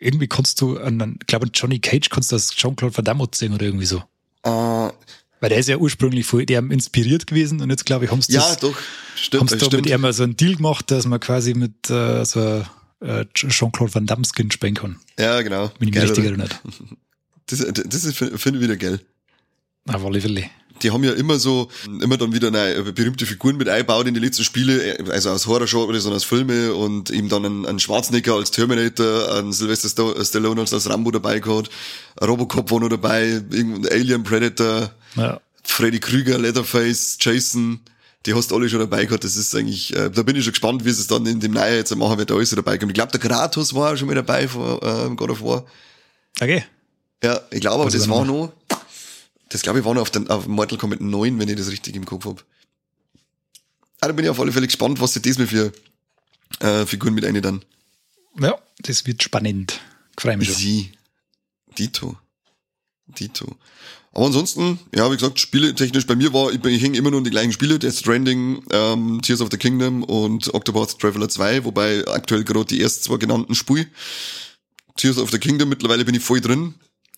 [0.00, 3.66] irgendwie kannst du, ich glaube, Johnny Cage kannst du das Jean-Claude Van Damme singen oder
[3.66, 3.98] irgendwie so.
[4.42, 8.22] Äh, Weil der ist ja ursprünglich von dem inspiriert gewesen und jetzt glaube ich, haben
[8.22, 8.74] sie ja, das, doch.
[9.14, 9.84] Stimmt, haben sie da stimmt.
[9.84, 12.64] mit ihm mal so einen Deal gemacht, dass man quasi mit äh, so
[13.02, 14.96] äh, Jean-Claude Van Damme Skin spielen kann.
[15.18, 15.70] Ja, genau.
[15.78, 16.28] Wenn ich Geil, richtig oder?
[16.30, 16.60] erinnert.
[17.46, 19.00] Das, das ist, finde ich wieder geil.
[19.88, 20.44] Auf alle Fälle.
[20.80, 21.68] Die haben ja immer so,
[22.00, 26.06] immer dann wieder eine berühmte Figuren mit eingebaut in die letzten Spiele, also aus Horror-Genres
[26.06, 30.60] und aus Filme und eben dann einen, einen Schwarzenegger als Terminator, einen Sylvester Sto- Stallone
[30.60, 31.68] als, Rambo dabei gehabt,
[32.24, 35.40] Robocop war noch dabei, irgendein Alien Predator, Ja.
[35.64, 37.80] Freddy Krüger, Leatherface, Jason,
[38.26, 39.24] die hast du alle schon dabei gehabt.
[39.24, 41.74] Das ist eigentlich, äh, da bin ich schon gespannt, wie es dann in dem Neuen
[41.74, 42.90] jetzt machen wird, da alles dabei kommt.
[42.90, 45.64] Ich glaube, der Kratos war schon mit dabei von äh, God of War.
[46.40, 46.64] Okay.
[47.22, 48.52] Ja, ich glaube, aber ist das da war noch?
[49.48, 51.94] das glaube ich war noch auf, den, auf Mortal Kombat 9, wenn ich das richtig
[51.94, 52.44] im Kopf hab.
[54.00, 55.72] Ah, da bin ich auf alle Fälle gespannt, was sie diesmal für
[56.60, 57.64] äh, Figuren mit eine dann.
[58.40, 59.80] Ja, das wird spannend.
[60.16, 60.56] Ich freue mich schon.
[60.56, 60.92] Sie.
[61.78, 62.16] Dito.
[63.06, 63.56] Dito.
[64.14, 67.24] Aber ansonsten, ja, wie gesagt, spieletechnisch bei mir war, ich, ich hänge immer nur an
[67.24, 72.06] die gleichen Spiele, Death Stranding, ähm, Tears of the Kingdom und Octopath Traveler 2, wobei
[72.06, 73.86] aktuell gerade die ersten zwei genannten Spiele.
[74.96, 76.74] Tears of the Kingdom, mittlerweile bin ich voll drin.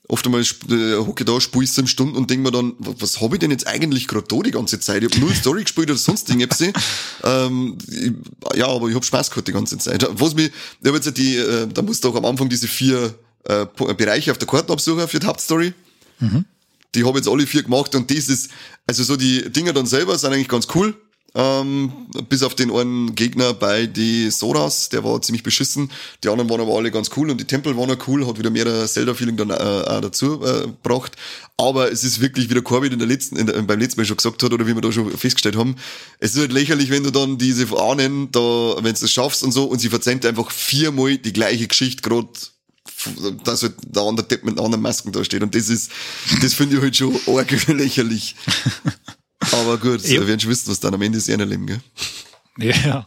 [0.06, 3.20] Oft einmal sp- äh, hocke da, spiele sieben Stunden und denke mir dann, wa- was
[3.20, 5.02] habe ich denn jetzt eigentlich gerade da die ganze Zeit?
[5.02, 6.60] Ich habe null Story gespielt oder sonst irgendwas.
[7.24, 8.12] ähm, ich,
[8.56, 10.06] ja, aber ich habe Spaß gehabt die ganze Zeit.
[10.10, 13.14] Was mich, ich hab jetzt die, äh, da musst du auch am Anfang diese vier
[13.48, 15.72] äh, Po- Bereiche auf der Karte absuchen für die Hauptstory.
[16.94, 18.50] Die habe jetzt alle vier gemacht und das ist,
[18.86, 20.94] also so die Dinger dann selber sind eigentlich ganz cool.
[21.36, 21.92] Ähm,
[22.28, 25.90] bis auf den einen Gegner bei die Soras, der war ziemlich beschissen.
[26.22, 28.50] Die anderen waren aber alle ganz cool und die Tempel waren auch cool, hat wieder
[28.50, 31.16] mehr Zelda-Feeling dann äh, auch dazu äh, gebracht.
[31.56, 34.04] Aber es ist wirklich, wie der Corbin in der letzten, in der, beim letzten Mal
[34.04, 35.74] schon gesagt hat, oder wie wir da schon festgestellt haben,
[36.20, 39.50] es ist halt lächerlich, wenn du dann diese Ahnen da, wenn du es schaffst und
[39.50, 42.28] so, und sie verzeiht einfach viermal die gleiche Geschichte gerade
[43.44, 45.42] dass halt der andere Depp mit anderen Masken da steht.
[45.42, 45.90] Und das ist,
[46.42, 48.36] das finde ich halt schon arg lächerlich.
[49.52, 51.80] Aber gut, wir werden schon wissen, was dann am Ende ist, einer leben, gell?
[52.56, 53.04] Ja,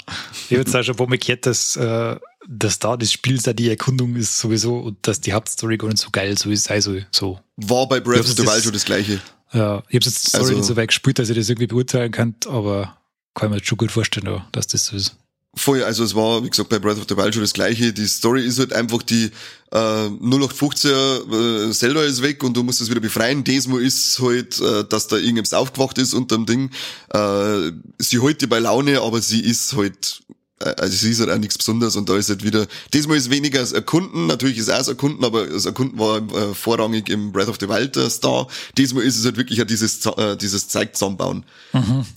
[0.50, 2.18] ich habe jetzt auch schon ein paar Mal gehört, dass, äh,
[2.48, 6.00] dass da das Spiel da die Erkundung ist sowieso und dass die Hauptstory gar nicht
[6.00, 6.70] so geil so ist.
[6.70, 7.40] Also so.
[7.56, 9.22] War bei Breath of the Wild schon das Gleiche.
[9.54, 11.68] Ja, ich habe jetzt die Story Also- nicht so weit gespielt, dass ich das irgendwie
[11.68, 12.98] beurteilen kann, aber
[13.34, 15.16] kann ich mir jetzt schon gut vorstellen, dass das so ist.
[15.58, 17.92] Voll, also es war, wie gesagt, bei Breath of the Wild schon das Gleiche.
[17.92, 19.32] Die Story ist halt einfach die
[19.72, 23.44] äh, 0815er äh, Zelda ist weg und du musst es wieder befreien.
[23.44, 26.70] Desmo ist halt, äh, dass da irgendwas aufgewacht ist unter dem Ding.
[27.10, 30.22] Äh, sie hält bei Laune, aber sie ist halt
[30.60, 33.60] also sie ist halt auch nichts Besonderes und da ist halt wieder, diesmal ist weniger
[33.60, 37.48] das Erkunden, natürlich ist auch das Erkunden, aber das Erkunden war äh, vorrangig im Breath
[37.48, 38.48] of the Wild der Star.
[38.78, 41.44] Diesmal ist es halt wirklich ja dieses, äh, dieses Zeug zusammenbauen.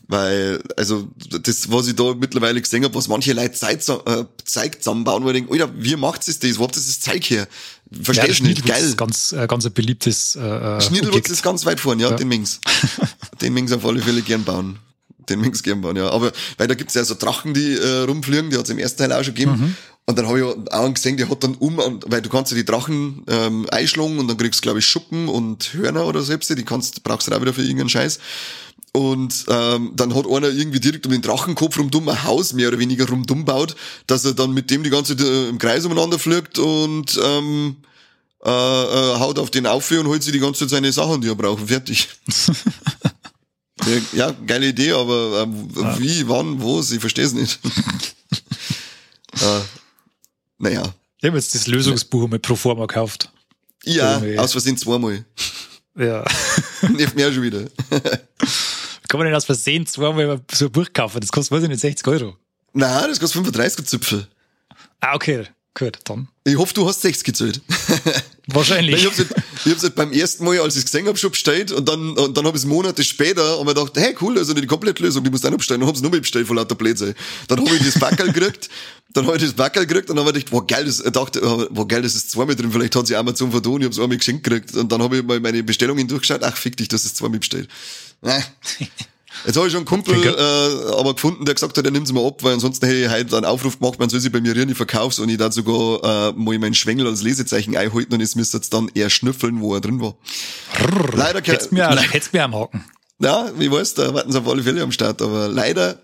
[0.08, 1.08] Weil, also,
[1.42, 5.28] das, was ich da mittlerweile gesehen habe, was manche Leute Zeit, äh, Zeug zusammenbauen, wo
[5.28, 6.58] ich denke, Alter, wie macht es das?
[6.58, 7.46] Wo habt ihr das Zeug her?
[8.02, 8.82] Versteh der ich nicht, geil.
[8.82, 11.30] ist ganz, äh, ganz ein beliebtes äh, äh, Schniedelwurz Objekt.
[11.30, 12.16] ist ganz weit vorne, ja, Ja.
[12.16, 12.60] den Mings.
[13.40, 14.78] den Mings auf alle Fälle gern bauen.
[15.30, 16.10] Den gern bauen, ja.
[16.10, 19.12] Aber, weil da gibt's ja so Drachen, die äh, rumfliegen, die hat's im ersten Teil
[19.12, 19.52] auch schon gegeben.
[19.52, 19.76] Mhm.
[20.06, 22.56] Und dann habe ich auch einen gesehen, der hat dann um, weil du kannst ja
[22.56, 26.36] die Drachen ähm, einschlagen und dann kriegst du, glaube ich, Schuppen und Hörner oder so,
[26.36, 28.18] die kannst, brauchst du auch wieder für irgendeinen Scheiß.
[28.92, 32.80] Und ähm, dann hat einer irgendwie direkt um den Drachenkopf rumdumm ein Haus mehr oder
[32.80, 33.76] weniger rumdumm baut,
[34.08, 37.76] dass er dann mit dem die ganze Zeit äh, im Kreis umeinander fliegt und ähm,
[38.44, 41.28] äh, äh, haut auf den auf und holt sich die ganze Zeit seine Sachen, die
[41.28, 41.68] er braucht.
[41.68, 42.08] Fertig.
[43.86, 45.68] ja, ja, geile Idee, aber ähm,
[45.98, 47.58] wie, wann, wo, ich verstehe es nicht.
[49.40, 49.60] äh,
[50.58, 50.94] naja.
[51.18, 53.30] Ich habe jetzt das Lösungsbuch einmal pro forma gekauft.
[53.84, 54.38] Ja, Irgendwie.
[54.38, 55.24] aus Versehen zweimal.
[55.96, 56.24] Ja.
[56.88, 57.60] Nicht mehr schon wieder.
[59.08, 61.20] Kann man denn aus Versehen zweimal so ein Buch kaufen?
[61.20, 62.36] Das kostet, weiß ich nicht, 60 Euro.
[62.72, 64.28] Na, das kostet 35 Zipfel.
[65.00, 65.46] Ah, okay.
[65.80, 66.28] Gut, dann.
[66.44, 67.62] Ich hoffe, du hast 60 gezählt.
[68.48, 68.96] Wahrscheinlich.
[68.96, 71.72] ich hab's ich hab's halt beim ersten Mal, als ich es gesehen hab, schon bestellt
[71.72, 74.52] und dann, und dann hab ich es Monate später und mir gedacht, hey cool, also
[74.52, 75.80] die Komplettlösung, die musst du auch noch bestellen.
[75.80, 77.14] Dann hab's nur mal bestellt von lauter Blödsinn.
[77.48, 78.68] Dann hab ich das Backel gekriegt,
[79.14, 81.12] dann hab ich das Backel gekriegt und dann hab ich gedacht, wow geil, das, ich
[81.12, 84.18] dachte, wow geil, das ist zweimal drin, vielleicht hat sie Amazon verdient, ich hab's einmal
[84.18, 87.16] geschenkt gekriegt und dann hab ich mal meine Bestellungen durchgeschaut, ach fick dich, das ist
[87.16, 87.70] zweimal bestellt.
[89.46, 92.12] Jetzt habe ich schon einen Kumpel äh, aber gefunden, der gesagt hat, der nimmt es
[92.12, 94.54] mal ab, weil ansonsten hätte ich heute einen Aufruf gemacht, man soll sich bei mir
[94.54, 98.20] rühren, ich verkauf's und ich da sogar äh, mal meinen Schwengel als Lesezeichen einhalten und
[98.20, 100.16] es müsste jetzt dann eher schnüffeln, wo er drin war.
[100.78, 102.84] Rrr, leider hättest mir, le hättest mir am Haken.
[103.20, 106.00] Ja, ich weiß, da warten sie auf alle Fälle am Start, aber leider,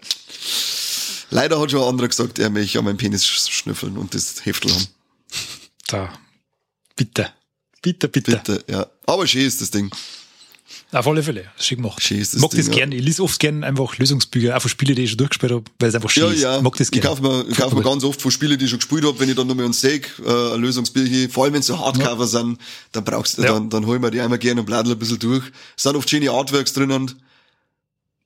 [1.30, 4.72] leider hat schon ein anderer gesagt, er möchte an meinen Penis schnüffeln und das Heftel
[4.72, 4.86] haben.
[5.88, 6.12] Da.
[6.94, 7.32] Bitte.
[7.82, 8.32] Bitte, bitte.
[8.32, 8.86] Bitte, ja.
[9.06, 9.90] Aber schön ist das Ding.
[10.96, 12.02] Auf alle Fälle, schick gemacht.
[12.02, 12.72] Schön ist das mag Ding, das ja.
[12.72, 12.94] gerne.
[12.94, 15.90] Ich lese oft gerne einfach Lösungsbücher, auch von Spielen, die ich schon durchgespielt habe, weil
[15.90, 16.42] es einfach schön ja, ist.
[16.42, 17.04] Ja, mag das gerne.
[17.04, 19.20] Ich kaufe mir, ich kauf mir ganz oft von Spielen, die ich schon gespielt habe,
[19.20, 22.22] wenn ich dann nochmal ein Steak, äh, ein Lösungsbücher, vor allem wenn es so Hardcover
[22.22, 22.26] ja.
[22.26, 22.58] sind,
[22.92, 23.52] dann brauchst du, ja.
[23.52, 25.44] dann, dann holen wir die einmal gerne und bladel ein bisschen durch.
[25.76, 27.12] Es sind oft schöne Artworks drinnen.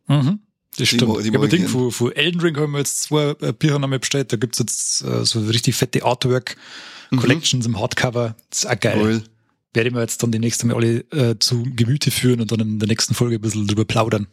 [0.06, 0.38] Mhm.
[0.76, 1.18] Das stimmt.
[1.18, 3.80] Die, die ich habe Ding von, von Elden Ring haben wir jetzt zwei äh, Bücher
[3.80, 4.32] nochmal bestellt.
[4.32, 7.74] Da gibt's jetzt äh, so richtig fette Artwork-Collections mhm.
[7.74, 8.36] im Hardcover.
[8.48, 9.00] Das ist auch geil.
[9.02, 9.24] Cool
[9.72, 12.60] werde ich mir jetzt dann die nächste Mal alle äh, zu Gemüte führen und dann
[12.60, 14.26] in der nächsten Folge ein bisschen drüber plaudern.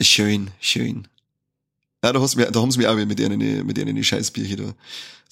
[0.00, 1.08] Schön, schön.
[2.04, 4.74] Ja, da, hast mir, da haben sie mich auch mit ihren, mit ihren Scheißbierchen da.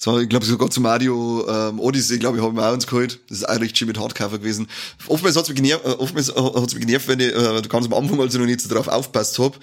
[0.05, 3.19] War, ich glaube, sogar zu Mario ähm, Odyssey, glaube ich, haben wir auch uns geholt.
[3.29, 4.67] Das ist auch richtig schön mit Hardcover gewesen.
[5.07, 8.19] Oftmals hat's mich genervt, äh, oftmals hat's mich genervt, wenn ich, äh, kannst am Anfang,
[8.19, 9.57] als ich noch nicht so drauf aufpasst hab,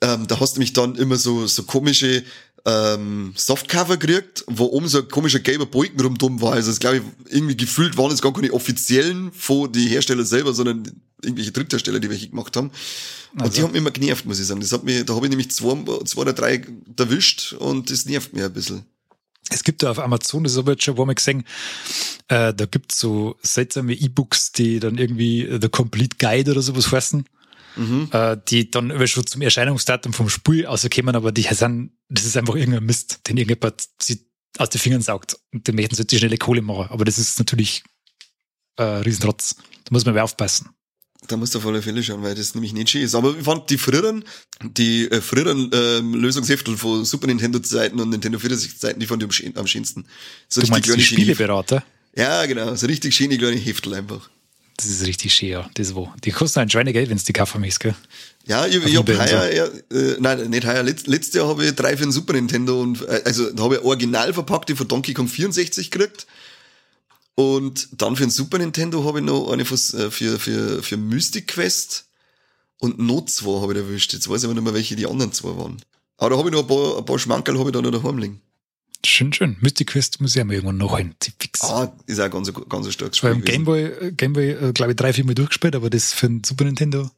[0.00, 2.24] ähm, da hast du mich dann immer so, so komische
[2.66, 6.54] ähm, Softcover gekriegt, wo oben so ein komischer gelber Balken rumdumm war.
[6.54, 10.54] Also das glaube ich, irgendwie gefühlt waren es gar keine offiziellen von die Hersteller selber,
[10.54, 10.90] sondern
[11.22, 12.70] irgendwelche Dritthersteller, die welche gemacht haben.
[13.36, 13.44] Also.
[13.44, 14.60] Und die haben mich immer genervt, muss ich sagen.
[14.60, 16.62] Das hat mich, da habe ich nämlich zwei, zwei oder drei
[16.96, 18.84] erwischt und das nervt mir ein bisschen.
[19.50, 21.44] Es gibt da auf Amazon, das habe ich jetzt schon mal gesehen,
[22.28, 27.26] äh, da gibt's so seltsame E-Books, die dann irgendwie The Complete Guide oder sowas heißen
[27.76, 28.08] mhm.
[28.12, 32.36] äh, die dann über schon zum Erscheinungsdatum vom Spiel rauskommen, aber die sind, das ist
[32.36, 33.88] einfach irgendein Mist, den irgendjemand
[34.58, 36.86] aus den Fingern saugt und den möchten sie die schnelle Kohle machen.
[36.90, 37.82] Aber das ist natürlich
[38.76, 39.56] äh, Riesenrotz.
[39.84, 40.70] Da muss man aber aufpassen.
[41.26, 43.14] Da musst du auf alle Fälle schauen, weil das nämlich nicht schön ist.
[43.14, 44.24] Aber ich fand die früheren,
[44.62, 49.22] die äh, früheren ähm, Lösungsheftel von Super Nintendo Zeiten und Nintendo 64 Zeiten, die fand
[49.22, 50.06] ich am, schönsten.
[50.48, 51.82] So du meinst die Spieleberater?
[52.14, 52.74] Ja, genau.
[52.74, 54.28] So richtig schöne kleine Heftel einfach.
[54.76, 55.68] Das ist richtig ja.
[55.74, 56.12] Das wo.
[56.24, 57.94] Die kosten ein Schweinegeld, wenn es die kaufen möchtest, gell?
[58.46, 59.96] Ja, ich, ich habe heuer, so.
[59.96, 63.00] äh, nein, nicht heuer, letzt, letztes Jahr habe ich drei für den Super Nintendo und,
[63.02, 66.26] äh, also, da habe ich original verpackte von Donkey Kong 64 gekriegt.
[67.36, 70.96] Und dann für den Super Nintendo habe ich noch eine für, äh, für, für, für
[70.96, 72.06] Mystic Quest
[72.78, 74.12] und noch zwei habe ich erwischt.
[74.12, 75.80] Jetzt weiß ich aber nicht mehr, welche die anderen zwei waren.
[76.16, 78.18] Aber da habe ich noch ein paar, ein paar Schmankerl habe ich da noch daheim
[78.18, 78.40] liegen.
[79.04, 79.56] Schön, schön.
[79.60, 81.14] Mystic Quest muss ich ja mal irgendwann noch ein.
[81.38, 81.60] Fix.
[81.62, 83.30] Ah, ist auch ganz, ganz stark Spiel.
[83.30, 86.64] Beim Gameboy, Gameboy, äh, glaube ich, drei, vier Mal durchgespielt, aber das für den Super
[86.64, 87.10] Nintendo.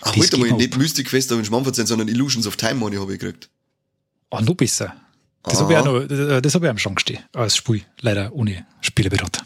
[0.00, 2.96] Ach, heute mal nicht Mystic Quest habe ich Schmarrn verzeihen, sondern Illusions of Time Money
[2.96, 3.50] habe ich gekriegt.
[4.30, 4.94] Ah, noch besser.
[5.42, 7.82] Das habe ich auch noch, äh, das habe ich am Schrank stehen, als Spiel.
[8.00, 9.44] Leider ohne Spieleberater.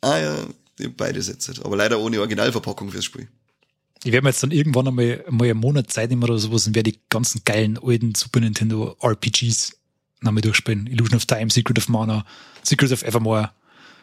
[0.00, 0.36] Ah ja,
[0.78, 1.54] die beide Sätze.
[1.64, 3.28] Aber leider ohne Originalverpackung fürs Spiel.
[4.04, 6.76] Ich werde mir jetzt dann irgendwann einmal mal einen Monat Zeit nehmen oder sowas und
[6.76, 9.77] werde die ganzen geilen alten Super Nintendo RPGs
[10.20, 10.86] nochmal durchspielen.
[10.86, 12.24] Illusion of Time, Secret of Mana,
[12.62, 13.50] Secret of Evermore,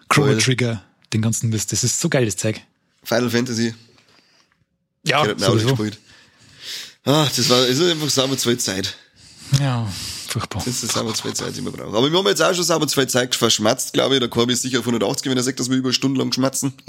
[0.09, 0.38] Chrono cool.
[0.38, 1.72] Trigger, den ganzen Mist.
[1.72, 2.61] Das ist so geil, das Zeug.
[3.03, 3.74] Final Fantasy.
[5.03, 5.78] Ja, sowieso.
[7.03, 8.95] Ah, das war, ist einfach sauber zwei Zeit.
[9.59, 9.88] Ja,
[10.28, 10.63] furchtbar.
[10.66, 11.93] Das ist sauber zwei Zeit, die wir brauchen.
[11.93, 14.20] Aber wir haben jetzt auch schon sauber zwei Zeit verschmatzt, glaube ich.
[14.20, 16.74] Der Korbi ist sicher auf 180, wenn er sagt, dass wir über Stunden lang schmatzen.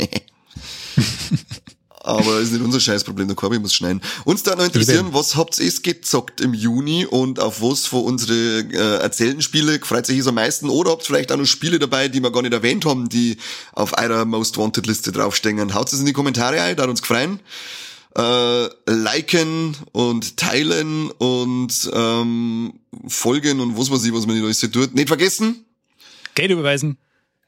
[2.07, 4.01] Aber ist nicht unser Scheißproblem, der Korbi muss schneiden.
[4.25, 8.61] Uns da noch interessieren, was habt ihr gezockt im Juni und auf was von unsere
[8.61, 10.69] äh, erzählten Spiele freut sich am meisten?
[10.69, 13.39] Oder habt ihr vielleicht auch noch Spiele dabei, die wir gar nicht erwähnt haben, die
[13.73, 15.75] auf eurer Most Wanted Liste draufstehen?
[15.75, 17.41] Haut es in die Kommentare ein, da uns gefreien.
[18.17, 22.75] Äh, liken und teilen und ähm,
[23.09, 24.95] folgen und was weiß ich, was man nicht alles tut.
[24.95, 25.67] Nicht vergessen.
[26.35, 26.99] Geld überweisen.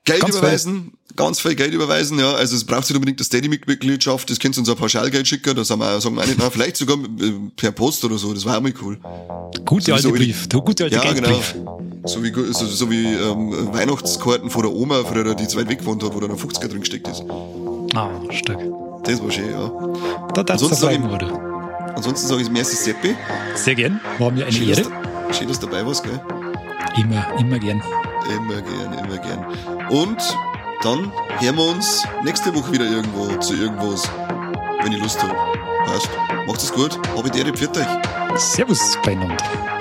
[0.08, 1.16] Geld ganz überweisen, viel.
[1.16, 2.32] ganz viel Geld überweisen, ja.
[2.32, 5.64] Also es braucht nicht unbedingt eine Steady-Mitgliedschaft, das könnt ihr uns ein Pauschalgeld schicken, da
[5.64, 8.44] sagen wir, sagen wir auch nicht, na, vielleicht sogar äh, per Post oder so, das
[8.44, 8.98] war auch mal cool.
[9.64, 11.40] Gute alte Brief, der gute alte ja, genau.
[12.04, 15.80] So wie, so, so wie ähm, Weihnachtskarten von der Oma früher, die zu weit weg
[15.80, 17.22] gewohnt hat, wo dann ein 50er drin gesteckt ist.
[17.94, 18.60] Ah, stark.
[19.04, 19.70] Das war schön, ja.
[20.34, 21.48] Da darfst du bleiben, oder?
[21.96, 23.14] Ansonsten sage ich merci Seppi.
[23.54, 24.82] Sehr gern, war mir eine schön, Ehre.
[24.82, 26.20] Dass, schön, dass du dabei warst, gell?
[26.96, 27.82] Immer, immer gern.
[28.36, 29.77] Immer gern, immer gern.
[29.90, 30.36] Und
[30.82, 31.10] dann
[31.40, 34.08] hören wir uns nächste Woche wieder irgendwo zu irgendwas,
[34.82, 35.34] wenn ich Lust habe.
[35.86, 36.10] Passt.
[36.46, 36.98] Macht es gut.
[37.16, 38.38] Hab ich dir, pfiat euch.
[38.38, 39.77] Servus beieinander.